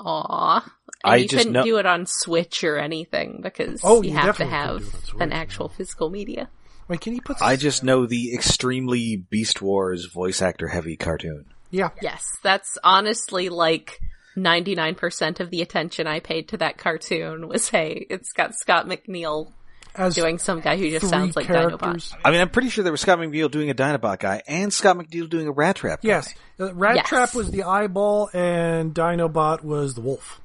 [0.00, 0.06] Hmm.
[0.06, 0.72] Aw.
[1.04, 4.16] I you just couldn't know- do it on Switch or anything because Oh, you you
[4.16, 5.36] have to have do it on Switch, an yeah.
[5.36, 6.48] actual physical media.
[6.88, 7.40] Wait, can you put?
[7.40, 11.46] I just know the extremely Beast Wars voice actor heavy cartoon.
[11.70, 11.90] yeah.
[12.02, 14.00] Yes, that's honestly like
[14.36, 19.52] 99% of the attention I paid to that cartoon was, hey, it's got Scott McNeil
[19.94, 21.78] as doing some guy who just sounds like Dinobot.
[21.78, 22.12] characters.
[22.24, 24.96] I mean, I'm pretty sure there was Scott McNeil doing a Dinobot guy and Scott
[24.96, 26.08] McNeil doing a Rat Trap guy.
[26.08, 27.08] Yes, uh, Rat Yes.
[27.08, 30.40] Trap was the eyeball, and Dinobot was the wolf,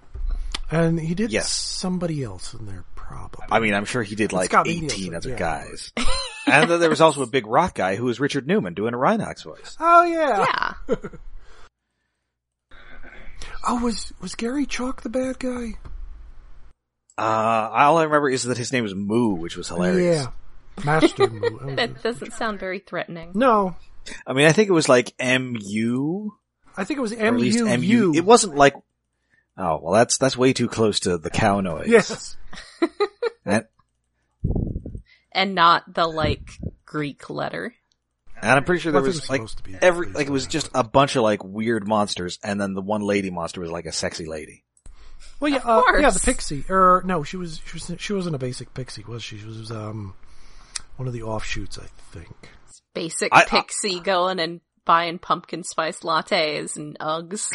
[0.69, 1.51] and he did Yes.
[1.51, 3.45] somebody else in there probably.
[3.51, 5.35] I mean, I'm sure he did like 18 other yeah.
[5.35, 5.91] guys.
[6.45, 8.97] and then there was also a big rock guy who was Richard Newman doing a
[8.97, 9.75] Rhinox voice.
[9.79, 10.45] oh yeah.
[10.87, 10.95] Yeah.
[13.67, 15.77] Oh, was was Gary Chalk the bad guy?
[17.17, 20.25] Uh, all I remember is that his name was Moo, which was hilarious.
[20.77, 21.27] Yeah, Master.
[21.27, 21.75] Moo.
[21.75, 23.31] That doesn't sound very threatening.
[23.35, 23.75] no,
[24.25, 26.33] I mean, I think it was like M-U,
[26.77, 28.13] I think it was or at M least U M-U.
[28.13, 28.13] U.
[28.15, 28.73] It wasn't like,
[29.57, 31.87] oh, well, that's, that's way too close to the cow noise.
[31.87, 32.37] Yes.
[33.45, 33.65] And,
[35.31, 36.51] And not the like
[36.85, 37.73] Greek letter.
[38.41, 40.27] And I'm pretty sure there Well, I think was was like to be every, like
[40.27, 43.61] it was just a bunch of like weird monsters and then the one lady monster
[43.61, 44.63] was like a sexy lady.
[45.39, 46.65] Well, yeah, Of uh, yeah, the pixie.
[46.69, 49.37] Or no, she was she was she wasn't a basic pixie, was she?
[49.37, 50.13] She was um
[50.97, 52.49] one of the offshoots, I think.
[52.93, 57.47] Basic I- I- pixie going and buying pumpkin spice lattes and Uggs.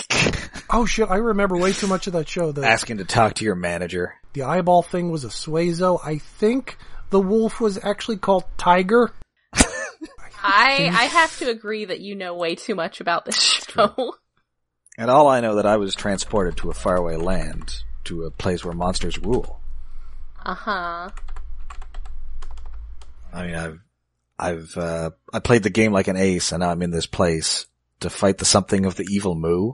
[0.71, 1.09] Oh shit!
[1.11, 2.51] I remember way too much of that show.
[2.51, 4.15] The Asking to talk to your manager.
[4.33, 6.01] the eyeball thing was a Suezo.
[6.03, 6.79] I think
[7.11, 9.13] the wolf was actually called Tiger.
[10.45, 14.15] I I have to agree that you know way too much about this show.
[14.97, 18.65] And all I know that I was transported to a faraway land, to a place
[18.65, 19.61] where monsters rule.
[20.45, 21.11] Uh huh.
[23.33, 23.81] I mean, I've,
[24.39, 27.67] I've, uh, I played the game like an ace and now I'm in this place
[28.01, 29.73] to fight the something of the evil Moo.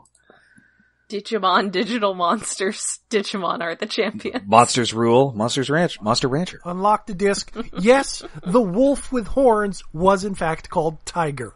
[1.10, 4.42] Digimon, digital monsters, Digimon are the champion.
[4.46, 6.60] Monsters rule, Monsters Ranch, Monster Rancher.
[6.64, 7.52] Unlock the disc.
[7.78, 11.54] yes, the wolf with horns was in fact called Tiger.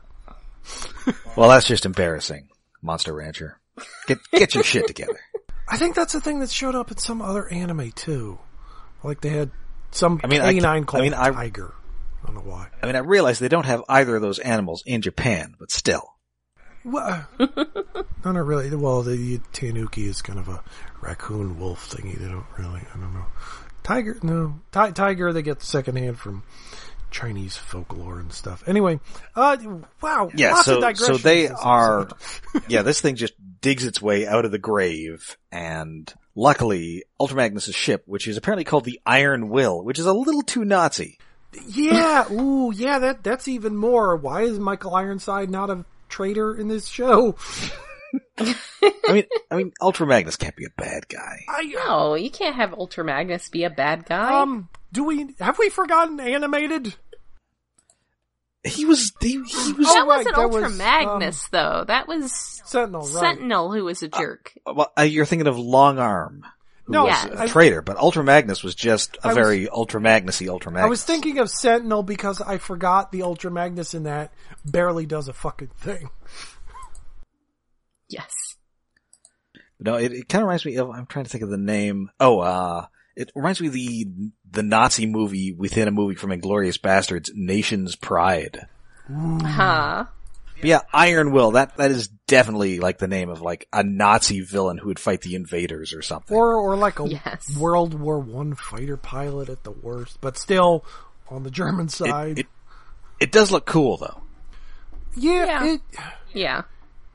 [1.36, 2.48] Well, that's just embarrassing,
[2.82, 3.60] Monster Rancher.
[4.06, 5.18] Get, get your shit together.
[5.68, 8.38] I think that's the thing that showed up in some other anime too.
[9.02, 9.50] Like they had
[9.90, 11.74] some I mean, I- canine I called mean, I- Tiger.
[12.22, 12.68] I don't know why.
[12.82, 16.13] I mean, I realize they don't have either of those animals in Japan, but still.
[16.84, 18.74] Well, no, not really.
[18.74, 20.62] Well, the Tanuki is kind of a
[21.00, 22.18] raccoon wolf thingy.
[22.18, 22.80] They don't really.
[22.80, 23.26] I don't know.
[23.82, 24.60] Tiger, no.
[24.72, 26.42] Ti- tiger, they get secondhand from
[27.10, 28.64] Chinese folklore and stuff.
[28.66, 28.98] Anyway,
[29.36, 29.56] uh,
[30.02, 30.30] wow.
[30.34, 32.08] Yeah, so, so they are,
[32.68, 37.74] yeah, this thing just digs its way out of the grave and luckily Ultra Magnus's
[37.74, 41.18] ship, which is apparently called the Iron Will, which is a little too Nazi.
[41.68, 42.98] Yeah, ooh, yeah.
[42.98, 44.16] That that's even more.
[44.16, 47.34] Why is Michael Ironside not a traitor in this show?
[48.38, 51.40] I mean, I mean, Ultra Magnus can't be a bad guy.
[51.48, 54.40] I No, you can't have Ultra Magnus be a bad guy.
[54.40, 54.68] um.
[54.92, 56.94] Do we have we forgotten animated?
[58.62, 61.84] He was, he, he was, that oh, right, wasn't that Ultra was, um, Magnus though.
[61.86, 62.32] That was
[62.64, 63.10] Sentinel, right?
[63.10, 64.54] Sentinel who was a jerk.
[64.64, 66.42] well, uh, you're thinking of Longarm.
[66.86, 67.32] Who No, was Yeah.
[67.32, 70.70] a I- traitor, but Ultra Magnus was just a I was- very Ultra Magnusy Ultra
[70.72, 70.86] Magnus.
[70.86, 74.32] I was thinking of Sentinel because I forgot the Ultra Magnus in that
[74.64, 76.10] barely does a fucking thing.
[78.08, 78.56] Yes.
[79.80, 82.10] No, it, it kind of reminds me of, I'm trying to think of the name.
[82.20, 84.06] Oh, uh, it reminds me of the,
[84.50, 88.66] the Nazi movie within a movie from Inglorious Bastards, Nation's Pride.
[89.08, 90.04] Huh.
[90.56, 94.40] But yeah, Iron Will, that, that is definitely like the name of like a Nazi
[94.40, 96.36] villain who would fight the invaders or something.
[96.36, 97.56] Or or like a Yes.
[97.58, 100.84] World War One fighter pilot at the worst, but still
[101.28, 102.38] on the German It, side.
[102.40, 102.46] it,
[103.20, 104.22] it does look cool though.
[105.16, 105.72] yeah, Yeah.
[105.74, 105.80] it
[106.32, 106.62] Yeah.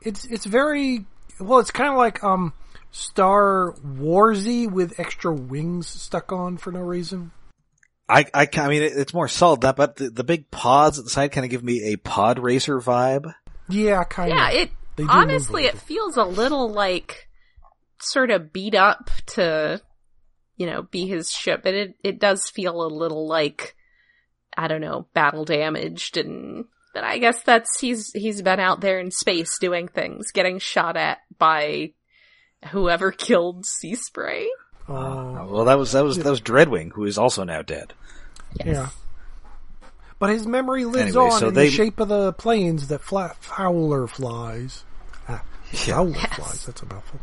[0.02, 1.06] it's it's very
[1.38, 1.58] well.
[1.60, 2.52] It's kind of like um
[2.92, 7.30] Star Warsy with extra wings stuck on for no reason.
[8.10, 11.04] I, I, I mean, it, it's more solid, that, but the, the big pods at
[11.04, 13.32] the side kind of give me a pod racer vibe.
[13.68, 14.38] Yeah, kind of.
[14.38, 17.28] Yeah, it They do move a honestly it feels a little like
[18.00, 19.80] sort of beat up to
[20.60, 23.74] you know, be his ship, but it it does feel a little like
[24.58, 29.00] I don't know, battle damaged and but I guess that's he's he's been out there
[29.00, 31.94] in space doing things, getting shot at by
[32.72, 34.48] whoever killed Seaspray.
[34.90, 37.92] Oh, Well, that was, that was, that was Dreadwing, who is also now dead.
[38.64, 38.88] yeah.
[40.18, 43.00] But his memory lives Anyway, on so in they- the shape of the planes that
[43.00, 44.84] fla- Fowler flies.
[45.28, 46.34] Ah, Fowler Yes.
[46.36, 46.66] flies.
[46.66, 47.20] That's a mouthful.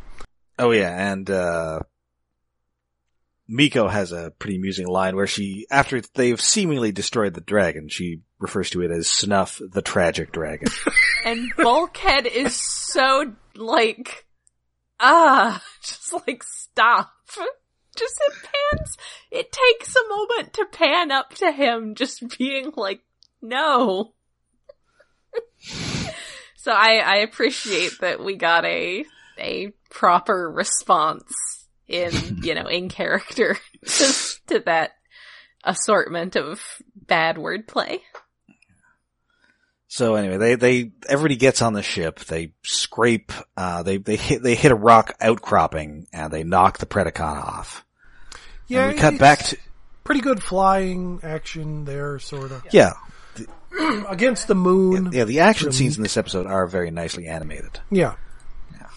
[0.58, 1.82] Oh yeah, and uh
[3.48, 8.22] Miko has a pretty amusing line where she, after they've seemingly destroyed the dragon, she
[8.40, 10.68] refers to it as Snuff the Tragic Dragon.
[11.26, 14.26] And Bulkhead is so like
[15.00, 17.12] ah, just like stop.
[17.96, 18.98] Just it pans
[19.32, 23.02] it takes a moment to pan up to him just being like,
[23.42, 24.14] no.
[26.56, 29.04] so I, I appreciate that we got a
[29.40, 31.34] a proper response
[31.88, 32.12] in,
[32.44, 34.14] you know, in character to,
[34.48, 34.92] to that
[35.64, 36.62] assortment of
[36.96, 38.00] bad wordplay.
[39.98, 44.44] So anyway, they, they, everybody gets on the ship, they scrape, uh, they, they hit,
[44.44, 47.84] they hit a rock outcropping and they knock the Predacon off.
[48.68, 49.58] Yeah, and we cut it's back to,
[50.04, 52.94] pretty good flying action there, sort of yeah,
[54.08, 55.14] against the moon.
[55.14, 57.80] yeah, the action scenes in this episode are very nicely animated.
[57.90, 58.18] Yeah.
[58.74, 58.90] yeah.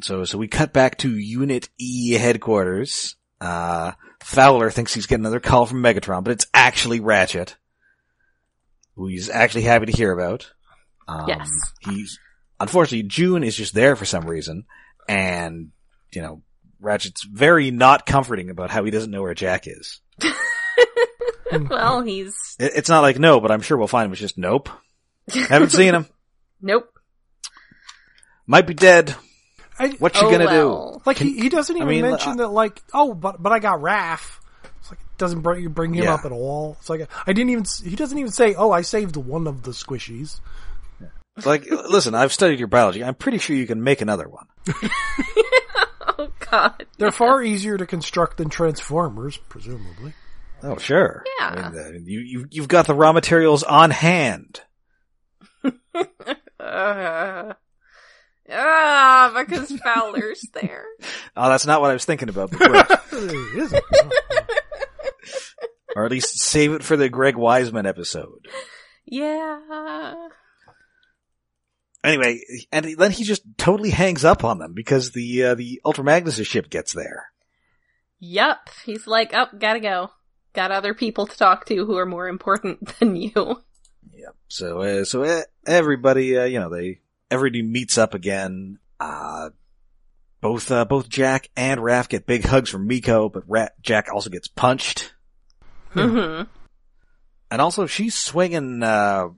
[0.00, 3.16] So, so we cut back to Unit E headquarters.
[3.40, 7.56] Uh, Fowler thinks he's getting another call from Megatron, but it's actually Ratchet,
[8.96, 10.50] who he's actually happy to hear about.
[11.06, 11.48] Um, Yes.
[11.80, 12.18] He's,
[12.58, 14.64] unfortunately, June is just there for some reason,
[15.08, 15.70] and,
[16.12, 16.42] you know,
[16.80, 20.00] Ratchet's very not comforting about how he doesn't know where Jack is.
[21.70, 24.12] Well, he's It, it's not like no, but I'm sure we'll find him.
[24.12, 24.68] It's just nope.
[25.32, 26.06] Haven't seen him.
[26.60, 26.88] nope.
[28.46, 29.14] Might be dead.
[29.78, 31.02] I, What you Oh, gonna well.
[31.06, 33.80] like he, he doesn't even mean, mention uh, that like oh but but I got
[33.80, 34.40] Raf.
[35.16, 36.14] It's like it doesn't bring bring him Yeah.
[36.14, 36.76] up at all.
[36.80, 39.70] It's like I didn't even he doesn't even say oh I saved one of the
[39.72, 40.40] squishies.
[41.44, 43.04] Like, listen, I've studied your biology.
[43.04, 44.46] I'm pretty sure you can make another one.
[46.18, 46.86] Oh God.
[46.96, 50.14] They're far easier to construct than Transformers, presumably.
[50.62, 51.22] Oh, sure.
[51.38, 51.46] Yeah.
[51.46, 54.62] I mean, uh, you, you, you've got the raw materials on hand.
[56.58, 57.52] Uh,
[58.50, 60.84] ah, because Fowler's there.
[61.36, 62.50] Oh, that's not what I was thinking about.
[62.50, 62.86] But great.
[63.12, 63.84] It isn't.
[65.94, 68.48] Or at least save it for the Greg Wiseman episode.
[69.06, 70.28] Yeah.
[72.04, 76.04] Anyway, and then he just totally hangs up on them because the uh, the Ultra
[76.04, 77.30] Magnus' ship gets there.
[78.20, 78.68] Yup.
[78.84, 80.10] He's like, oh, gotta go.
[80.52, 83.32] Got other people to talk to who are more important than you.
[84.12, 84.36] Yep.
[84.48, 87.00] So, uh, so uh, everybody, uh, you know, they
[87.30, 88.78] everybody meets up again.
[89.00, 89.50] Uh,
[90.40, 94.30] both uh, both Jack and Raf get big hugs from Miko, but Ra- Jack also
[94.30, 95.12] gets punched,
[95.96, 96.42] hmm
[97.50, 99.28] and also she's swinging uh,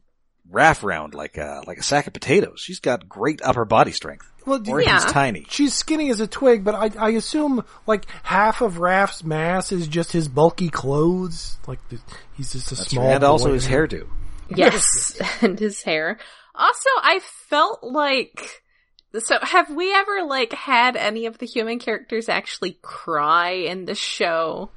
[0.51, 2.61] Raf around like a like a sack of potatoes.
[2.65, 5.11] She's got great upper body strength, Well, do or you- he's Yeah.
[5.11, 5.45] tiny.
[5.51, 9.87] she's skinny as a twig, but I, I assume like half of Raf's mass is
[9.89, 11.59] just his bulky clothes.
[11.67, 11.99] Like the,
[12.35, 13.15] he's just a That's small right.
[13.17, 13.55] and also boy.
[13.55, 14.09] his hairdo.
[14.49, 15.21] Yes.
[15.43, 16.19] and his hair.
[16.55, 18.63] Also, I felt like,
[19.19, 23.95] so have we ever like had any of the human characters actually cry in the
[23.95, 24.71] show?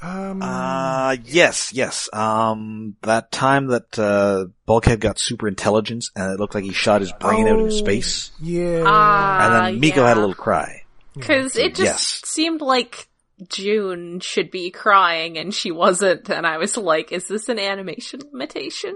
[0.00, 2.08] Um, Uh, yes, yes.
[2.12, 7.00] Um, that time that, uh, Bulkhead got super intelligence and it looked like he shot
[7.00, 8.30] his brain out into Oh, space.
[8.40, 8.84] Yeah.
[8.86, 9.44] Ah.
[9.44, 10.08] And then Miko yeah.
[10.08, 10.82] had a little cry.
[11.20, 12.22] Cause it just Yes.
[12.26, 13.08] seemed like
[13.48, 18.20] June should be crying and she wasn't, and I was like, is this an animation
[18.32, 18.94] limitation?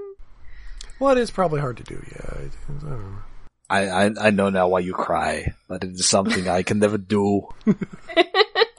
[1.01, 2.01] well, it is probably hard to do.
[2.13, 2.31] Yeah.
[2.31, 3.19] I, I don't know.
[3.69, 6.99] I, I, I know now why you cry, but it is something I can never
[6.99, 7.49] do.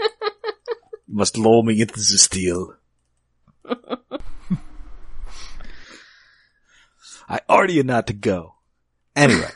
[1.14, 2.76] you must lull me into the steel.
[7.30, 8.56] I order you not to go.
[9.16, 9.48] Anyway.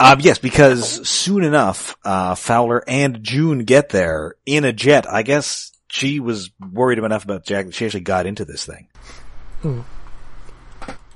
[0.00, 5.08] Um, yes, because soon enough, uh, Fowler and June get there in a jet.
[5.08, 8.88] I guess she was worried enough about Jack that she actually got into this thing.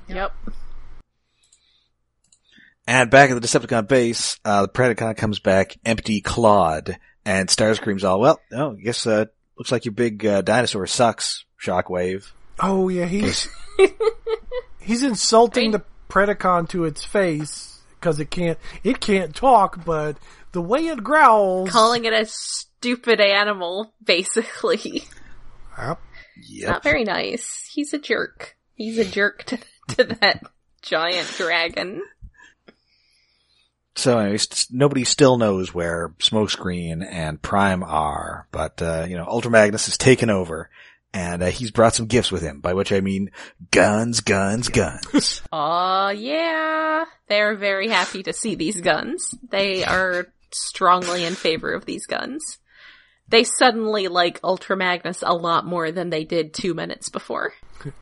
[0.07, 0.33] Yep.
[2.87, 8.05] And back at the Decepticon base, uh, the Predacon comes back empty clawed, and Starscream's
[8.05, 9.27] all, well, oh, I guess, uh,
[9.61, 12.33] looks like your big, uh, dinosaur sucks, Shockwave.
[12.59, 13.47] Oh yeah, he's
[14.81, 20.17] he's insulting the Predacon to its face because it can't it can't talk, but
[20.53, 25.05] the way it growls, Calling it a stupid animal, basically.
[25.79, 26.01] Yep.
[26.49, 26.69] Yep.
[26.71, 27.69] Not very nice.
[27.71, 28.57] He's a jerk.
[28.75, 29.59] He's a jerk to,
[29.89, 30.43] to that
[30.81, 32.03] giant dragon.
[33.97, 39.25] So anyway, st- nobody still knows where Smokescreen and Prime are, but, uh, you know,
[39.27, 40.71] Ultra Magnus has taken over,
[41.13, 43.33] and, uh, he's brought some gifts with him, by which I mean
[43.73, 45.43] guns, guns, guns.
[45.53, 47.05] Aw, yeah.
[47.29, 49.35] They're very happy to see these guns.
[49.51, 52.59] They are strongly in favor of these guns.
[53.29, 57.53] They suddenly like Ultra Magnus a lot more than they did two minutes before.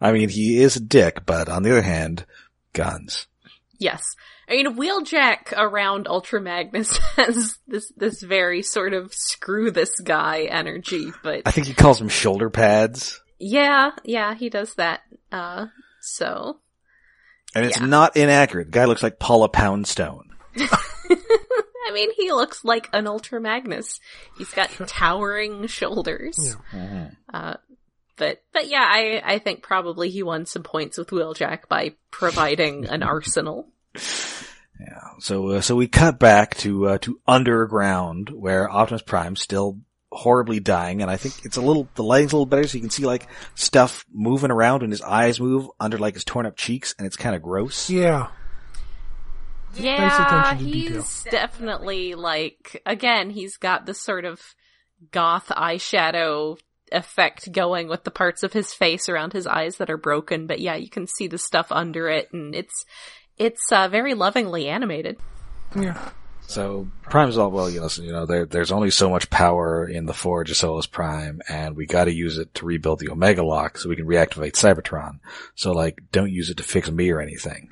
[0.00, 2.24] I mean, he is a dick, but on the other hand,
[2.72, 3.26] guns.
[3.78, 4.02] Yes.
[4.48, 10.42] I mean, Wheeljack around Ultra Magnus has this, this very sort of screw this guy
[10.50, 13.20] energy, but I think he calls them shoulder pads.
[13.38, 15.00] yeah, yeah, he does that.
[15.30, 15.66] Uh,
[16.00, 16.58] so.
[17.54, 17.86] And it's Yeah.
[17.86, 18.66] not inaccurate.
[18.66, 20.30] The guy looks like Paula Poundstone.
[20.58, 23.98] I mean, he looks like an Ultra Magnus.
[24.36, 26.36] He's got towering shoulders.
[26.74, 27.10] Yeah.
[27.32, 27.54] Uh,
[28.18, 32.86] but, but yeah, I, I think probably he won some points with Wheeljack by providing
[32.86, 33.68] an arsenal.
[33.94, 35.00] Yeah.
[35.20, 39.78] So, uh, so we cut back to, uh, to underground where Optimus Prime still
[40.10, 42.80] horribly dying, and I think it's a little the lighting's a little better, so you
[42.80, 46.56] can see like stuff moving around, and his eyes move under like his torn up
[46.56, 47.90] cheeks, and it's kind of gross.
[47.90, 48.28] Yeah.
[49.74, 51.30] Yeah, attention he's detail.
[51.30, 54.40] definitely like again, he's got this sort of
[55.12, 56.58] goth eyeshadow
[56.92, 60.60] effect going with the parts of his face around his eyes that are broken, but
[60.60, 62.84] yeah, you can see the stuff under it and it's
[63.36, 65.16] it's uh, very lovingly animated.
[65.76, 66.10] Yeah.
[66.48, 69.86] So Prime's all well, you know, listen, you know, there, there's only so much power
[69.86, 73.10] in the Forge of Solus Prime, and we got to use it to rebuild the
[73.10, 75.20] Omega Lock so we can reactivate Cybertron.
[75.54, 77.68] So like, don't use it to fix me or anything.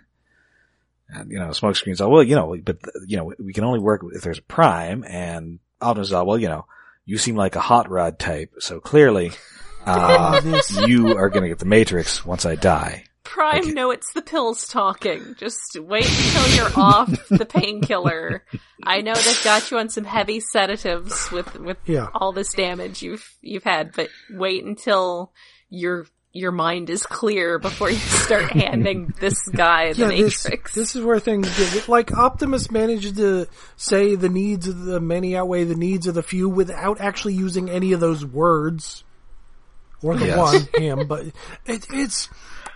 [1.09, 4.05] And you know, Smokescreen's all well, you know, but you know, we can only work
[4.13, 6.67] if there's a Prime, and Optimus is all well, you know,
[7.07, 9.31] you seem like a hot rod type, so clearly,
[9.87, 10.41] uh,
[10.87, 13.05] you are going to get the Matrix once I die.
[13.25, 13.71] Prime, Okay.
[13.73, 15.35] no, it's the pills talking.
[15.39, 18.45] Just wait until you're off the painkiller.
[18.85, 22.09] I know they've got you on some heavy sedatives with with Yeah.
[22.15, 25.33] all this damage you've you've had, but wait until
[25.69, 30.75] your your mind is clear before you start handing this guy the Yeah, this, Matrix.
[30.75, 35.37] this is where things get like Optimus managed to say the needs of the many
[35.37, 39.03] outweigh the needs of the few without actually using any of those words
[40.03, 40.39] or the Yes.
[40.39, 41.25] one him, but
[41.67, 42.29] it, it's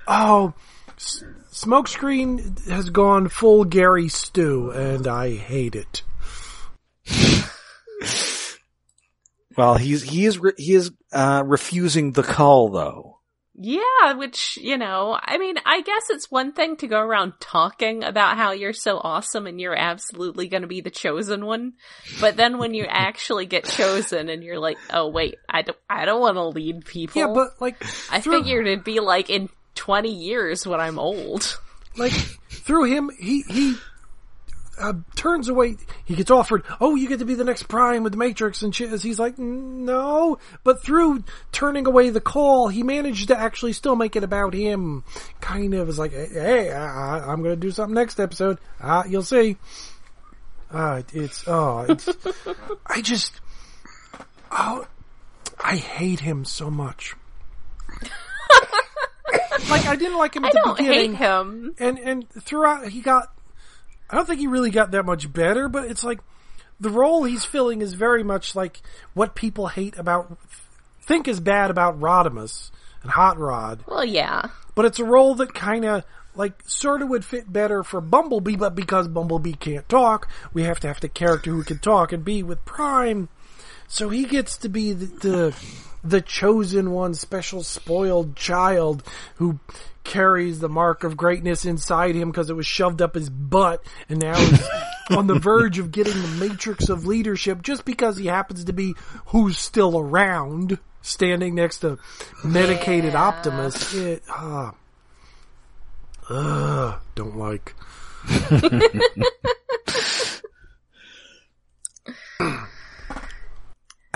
[0.09, 0.55] oh,
[0.97, 6.03] S- Smokescreen has gone full Gary Stu, and I hate it.
[9.57, 13.19] Well, he's he is re- he is uh, refusing the call though.
[13.63, 18.03] Yeah, which, you know, I mean, I guess it's one thing to go around talking
[18.03, 21.75] about how you're so awesome and you're absolutely going to be the chosen one.
[22.23, 26.07] But then when you actually get chosen and you're like, oh wait, I don't, I
[26.07, 27.21] don't want to lead people.
[27.21, 27.77] Yeah, but like
[28.11, 31.59] I through- figured it'd be like in 20 years when I'm old.
[31.97, 33.77] like through him he he
[34.81, 35.77] uh, turns away.
[36.05, 38.75] He gets offered oh you get to be the next prime with the matrix and
[38.75, 40.39] shit he's like no.
[40.65, 45.05] But through turning away the call he managed to actually still make it about him.
[45.41, 48.59] Kind of is like hey I, I- i'm gonna do something next episode.
[48.81, 49.57] Ah you'll see.
[50.73, 52.09] Uh it's oh it's
[52.87, 53.41] i just
[54.51, 54.87] oh
[55.63, 57.15] i hate him so much.
[59.69, 61.13] Like i didn't like him at I the don't beginning.
[61.15, 61.75] hate him.
[61.79, 63.33] and and throughout he got
[64.11, 66.21] I don't think he really got that much better, but it's like
[66.81, 68.81] the role he's filling is very much like
[69.15, 70.39] what people hate about
[71.03, 72.71] think is bad about Rodimus
[73.03, 74.49] and Hot Rod, Well, yeah.
[74.75, 76.05] but it's a role that kind of
[76.35, 80.79] like sort of would fit better for Bumblebee, but because Bumblebee can't talk, we have
[80.81, 83.29] to have the character who can talk and be with Prime.
[83.91, 85.57] So he gets to be the, the
[86.03, 89.03] the chosen one, special spoiled child
[89.35, 89.59] who
[90.05, 94.21] carries the mark of greatness inside him because it was shoved up his butt, and
[94.21, 94.69] now is
[95.11, 98.95] on the verge of getting the matrix of leadership just because he happens to be
[99.27, 101.99] who's still around, standing next to
[102.45, 103.23] medicated Yeah.
[103.25, 103.93] Optimus.
[103.93, 104.73] It, ah,
[106.31, 107.75] ugh, don't like.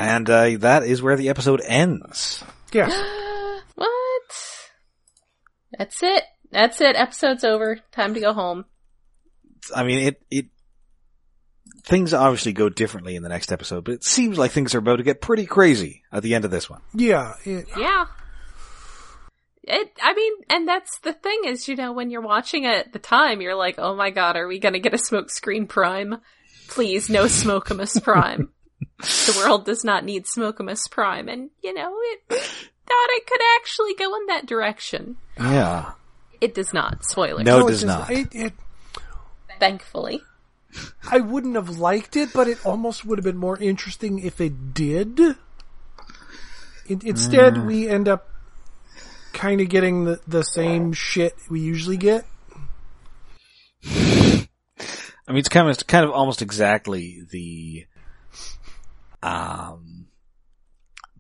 [0.05, 2.45] And uh, that is where the episode ends.
[2.73, 2.91] Yeah.
[3.77, 3.91] What?
[5.77, 6.23] That's it.
[6.53, 6.95] That's it.
[6.95, 7.81] Episode's over.
[7.91, 8.67] Time to go home.
[9.75, 10.47] I mean, it it
[11.83, 14.97] things obviously go differently in the next episode, but it seems like things are about
[14.97, 16.83] to get pretty crazy at the end of this one.
[16.95, 18.07] Yeah, it, Yeah.
[19.65, 22.93] It, I mean, and that's the thing is, you know, when you're watching it at
[22.93, 26.21] the time, you're like, oh my god, are we gonna get a smoke screen prime?
[26.69, 28.51] Please, no smoke Smokemus Prime.
[28.99, 31.29] the world does not need Smokemus Prime.
[31.29, 35.17] And, you know, it thought it could actually go in that direction.
[35.39, 35.93] Yeah.
[36.41, 37.05] It does not.
[37.05, 37.45] Spoilers.
[37.45, 38.11] No, it no, does not.
[38.11, 38.53] It, it,
[39.59, 40.23] Thankfully.
[41.09, 44.75] I wouldn't have liked it, but it almost would have been more interesting if it
[44.75, 45.19] did.
[46.87, 47.67] In, instead, Mm.
[47.67, 48.29] we end up
[49.33, 52.27] kind of getting the, the same shit we usually get.
[53.87, 54.47] I
[55.29, 57.87] mean, it's kind of it's kind of almost exactly the
[59.25, 60.07] um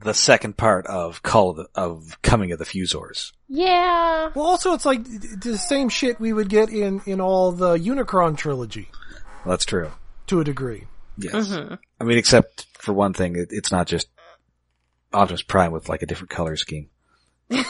[0.01, 3.33] the second part of Call of, the, of Coming of the Fuzors.
[3.49, 4.31] Yeah.
[4.35, 8.37] Well, also, it's like the same shit we would get in, in all the Unicron
[8.37, 8.91] trilogy
[9.47, 9.91] That's true.
[10.27, 10.85] to a degree.
[11.17, 11.49] Yes.
[11.49, 11.79] Mhm.
[11.99, 14.09] I mean, except for one thing, it, it's not just
[15.15, 16.91] Optimus Prime with like a different color scheme.
[17.49, 17.65] Well,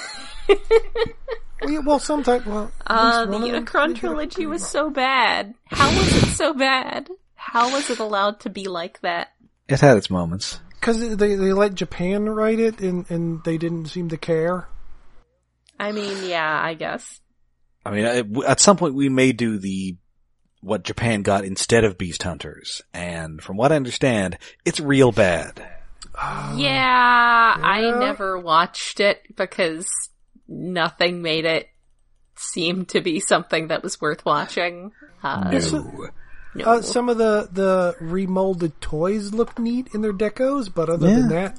[1.72, 5.55] yeah, well sometimes, well, Uh, the one them- Unicron trilogy was so bad.
[5.66, 7.09] How was it so bad?
[7.37, 9.28] How was it allowed to be like that?
[9.69, 10.61] It had its moments.
[10.71, 14.69] Because they, they let Japan write it and, and they didn't seem to care.
[15.79, 17.21] I mean, yeah, I guess.
[17.87, 19.97] I mean, at some point we may do the
[20.61, 25.62] what Japan got instead of Beast Hunters, and from what I understand, it's real bad.
[26.57, 29.87] Yeah, I never watched it because
[30.49, 31.69] nothing made it
[32.37, 34.93] seem to be something that was worth watching.
[35.23, 36.09] Uh, No.
[36.55, 36.64] No.
[36.64, 41.28] Uh, some of the the remolded toys look neat in their decos, but other than
[41.28, 41.59] that,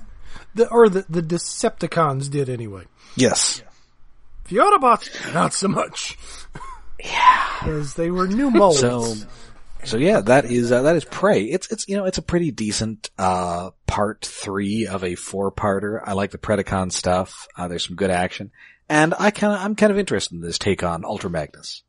[0.53, 2.83] the or the the Decepticons did anyway.
[3.15, 3.61] Yes.
[4.47, 6.17] The Autobots, not so much.
[6.99, 8.79] Yeah, because they were new molds.
[8.79, 9.15] So,
[9.83, 11.43] so yeah, that is uh, that is Prey.
[11.43, 15.99] It's it's you know it's a pretty decent uh part three of a four parter.
[16.03, 17.47] I like the Predacon stuff.
[17.57, 18.51] Uh, there's some good action,
[18.87, 21.83] and I kind of I'm kind of interested in this take on Ultra Magnus.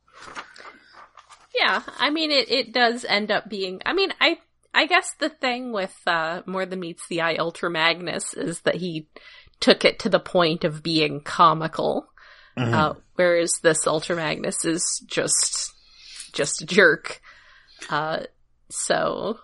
[1.59, 2.51] Yeah, I mean it.
[2.51, 3.81] It does end up being.
[3.87, 4.39] I mean, I
[4.75, 8.75] I guess the thing with uh, more than meets the eye Ultra Magnus is that
[8.75, 9.09] he
[9.59, 12.09] took it to the point of being comical,
[12.59, 15.73] uh, whereas this Ultra Magnus is just
[16.33, 17.21] just a jerk.
[17.89, 18.25] Uh,
[18.69, 19.39] so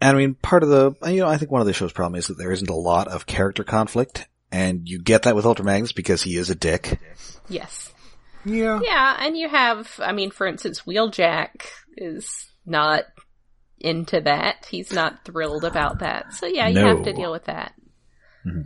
[0.00, 2.18] And I mean, part of the you know I think one of the show's problem
[2.18, 5.64] is that there isn't a lot of character conflict, and you get that with Ultra
[5.64, 7.00] Magnus because he is a dick.
[7.48, 7.91] yes,
[8.44, 9.90] yeah, yeah, and you have.
[10.02, 11.66] I mean, for instance, Wheeljack
[11.96, 13.04] is not
[13.80, 14.66] into that.
[14.70, 16.32] He's not thrilled about that.
[16.34, 16.96] So yeah, you No.
[16.96, 17.74] have to deal with that.
[18.46, 18.62] Mm-hmm.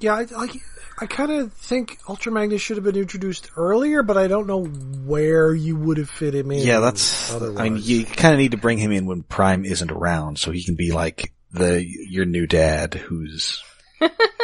[0.00, 0.14] yeah.
[0.14, 0.56] I, like
[1.00, 4.64] I kind of think Ultra Magnus should have been introduced earlier, but I don't know
[4.64, 6.66] where you would have fit him in.
[6.66, 7.32] Yeah, that's.
[7.32, 7.58] otherwise.
[7.58, 10.50] I mean, you kind of need to bring him in when Prime isn't around, so
[10.50, 13.62] he can be like the your new dad, who's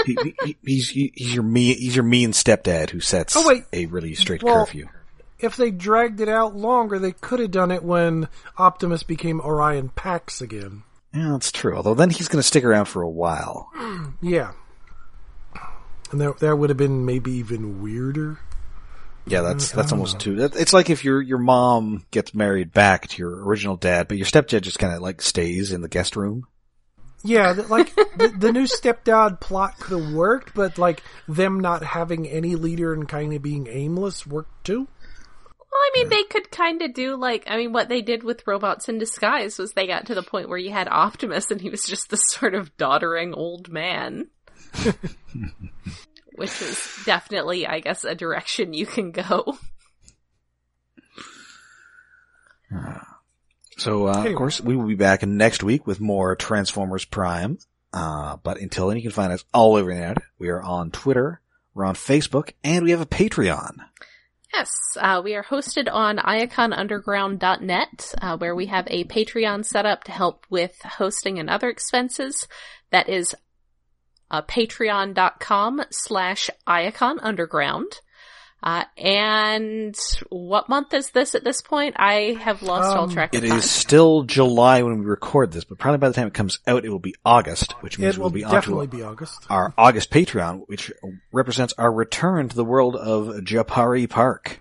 [0.05, 3.65] he, he- he's he- he's your me he's your mean stepdad who sets Oh, wait.
[3.73, 4.89] a really strict Well- curfew.
[5.39, 8.29] if they dragged it out longer, they could have done it when
[8.59, 10.83] Optimus became Orion Pax again.
[11.15, 11.77] Yeah, that's true.
[11.77, 13.71] Although then he's going to stick around for a while.
[14.23, 14.53] Yeah.
[16.13, 18.39] And that, that would have been maybe even weirder.
[19.27, 20.19] Yeah, that's mm, that's almost know.
[20.37, 20.51] too.
[20.55, 24.27] It's like if your your mom gets married back to your original dad, but your
[24.27, 26.47] stepdad just kind of like stays in the guest room.
[27.23, 32.29] Yeah, like the, the new stepdad plot could have worked, but like them not having
[32.29, 34.87] any leader and kind of being aimless worked too.
[35.59, 38.47] Well, I mean, they could kind of do like, I mean, what they did with
[38.47, 41.69] Robots in Disguise was they got to the point where you had Optimus and he
[41.69, 44.29] was just this sort of doddering old man.
[46.37, 49.59] Which is definitely, I guess, a direction you can go.
[53.77, 54.31] So, uh, Anyway.
[54.33, 57.59] of course, we will be back next week with more Transformers Prime.
[57.93, 60.23] Uh, but until then, you can find us all over the internet.
[60.39, 61.41] We are on Twitter,
[61.75, 63.77] we're on Facebook, and we have a Patreon.
[64.53, 70.05] Yes, uh, we are hosted on iaconunderground.net, uh, where we have a Patreon set up
[70.05, 72.49] to help with hosting and other expenses.
[72.91, 73.35] That is
[74.31, 78.01] uh, patreon.com slash iaconunderground.
[78.67, 79.97] Uh, and
[80.31, 81.95] what month is this at this point?
[82.01, 83.59] I have lost all Um, track of It time.
[83.59, 86.85] is still July when we record this, but probably by the time it comes out,
[86.85, 89.47] it will be August, which means It we'll be definitely be August.
[89.49, 90.91] our August Patreon, which
[91.31, 94.59] represents our return to the world of Japari Park.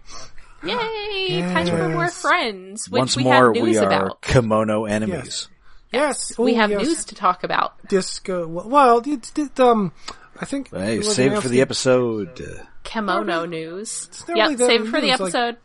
[0.64, 1.41] Yay!
[1.41, 4.22] Time for more friends, which Once we more, have news we are about.
[4.22, 5.47] kimono enemies.
[5.91, 6.82] Yes, we oh, have yes.
[6.86, 7.74] news to talk about.
[7.88, 8.45] Disco.
[8.47, 9.93] Well, it, it, um,
[10.39, 10.70] I think.
[10.70, 12.68] Hey, save it for announced the that- episode.
[12.86, 14.24] Kimono news.
[14.28, 15.58] not Yeah, really save it for the news, like- episode.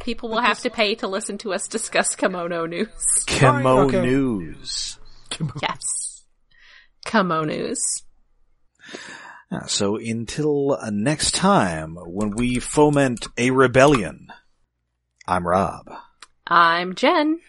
[0.00, 2.88] People will have to pay to listen to us discuss kimono news.
[3.26, 4.02] Kimo okay.
[4.02, 4.98] News.
[5.62, 6.24] Yes.
[7.06, 7.80] Kimono news.
[9.50, 14.28] Uh, So until uh, next time, when we foment a rebellion,
[15.26, 15.90] I'm Rob.
[16.46, 17.40] I'm Jen.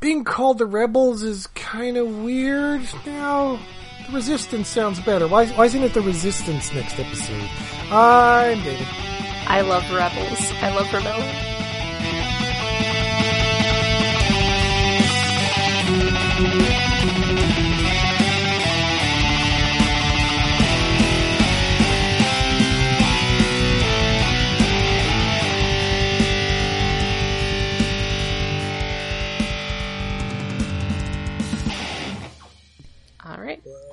[0.00, 2.82] Being called the rebels is kind of weird.
[3.06, 3.58] Now,
[4.06, 5.26] the resistance sounds better.
[5.26, 7.48] Why, why isn't it the resistance next episode?
[7.90, 8.86] I'm David.
[9.46, 10.52] I love rebels.
[10.62, 11.53] I love rebellion.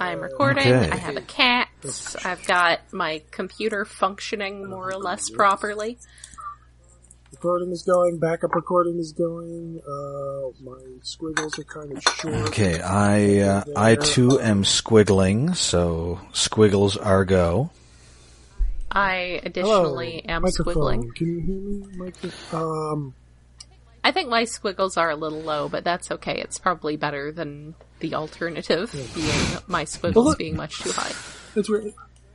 [0.02, 0.74] I'm recording.
[0.74, 0.89] Okay.
[0.89, 1.70] I have a cat.
[2.26, 5.99] I've got my computer functioning more or less properly.
[7.32, 8.18] Recording is going.
[8.18, 9.80] Backup recording is going.
[9.88, 12.34] Uh, my squiggles are kind of short.
[12.49, 17.70] Okay, I uh, I too am squiggling, so squiggles are go.
[18.91, 20.74] I Hello, additionally am microphone.
[20.74, 21.16] squiggling.
[21.16, 22.12] Can you hear me?
[22.52, 22.60] Micro-
[22.91, 23.14] um,
[24.04, 26.39] I think my squiggles are a little low, but that's okay.
[26.41, 31.12] It's probably better than the alternative being my squiggles look- being much too high.
[31.56, 31.93] it's weird.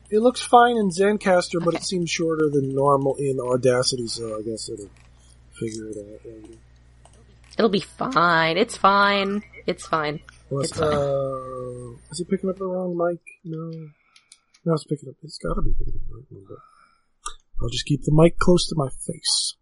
[0.08, 4.42] It looks fine in Zencastr, but it seems shorter than normal in Audacity, so I
[4.42, 4.88] guess it'll
[5.58, 6.58] figure it out later.
[7.58, 8.56] It'll be fine.
[8.56, 9.42] It's fine.
[9.66, 10.20] It's fine.
[10.48, 10.92] Well, It's fine.
[10.92, 13.18] uh, is he picking up the wrong mic?
[13.44, 13.70] No.
[14.64, 15.16] No, it's picking up.
[15.24, 16.44] It's got to be picking up the right one.
[16.48, 16.58] But
[17.62, 19.56] I'll just keep the mic close to my face.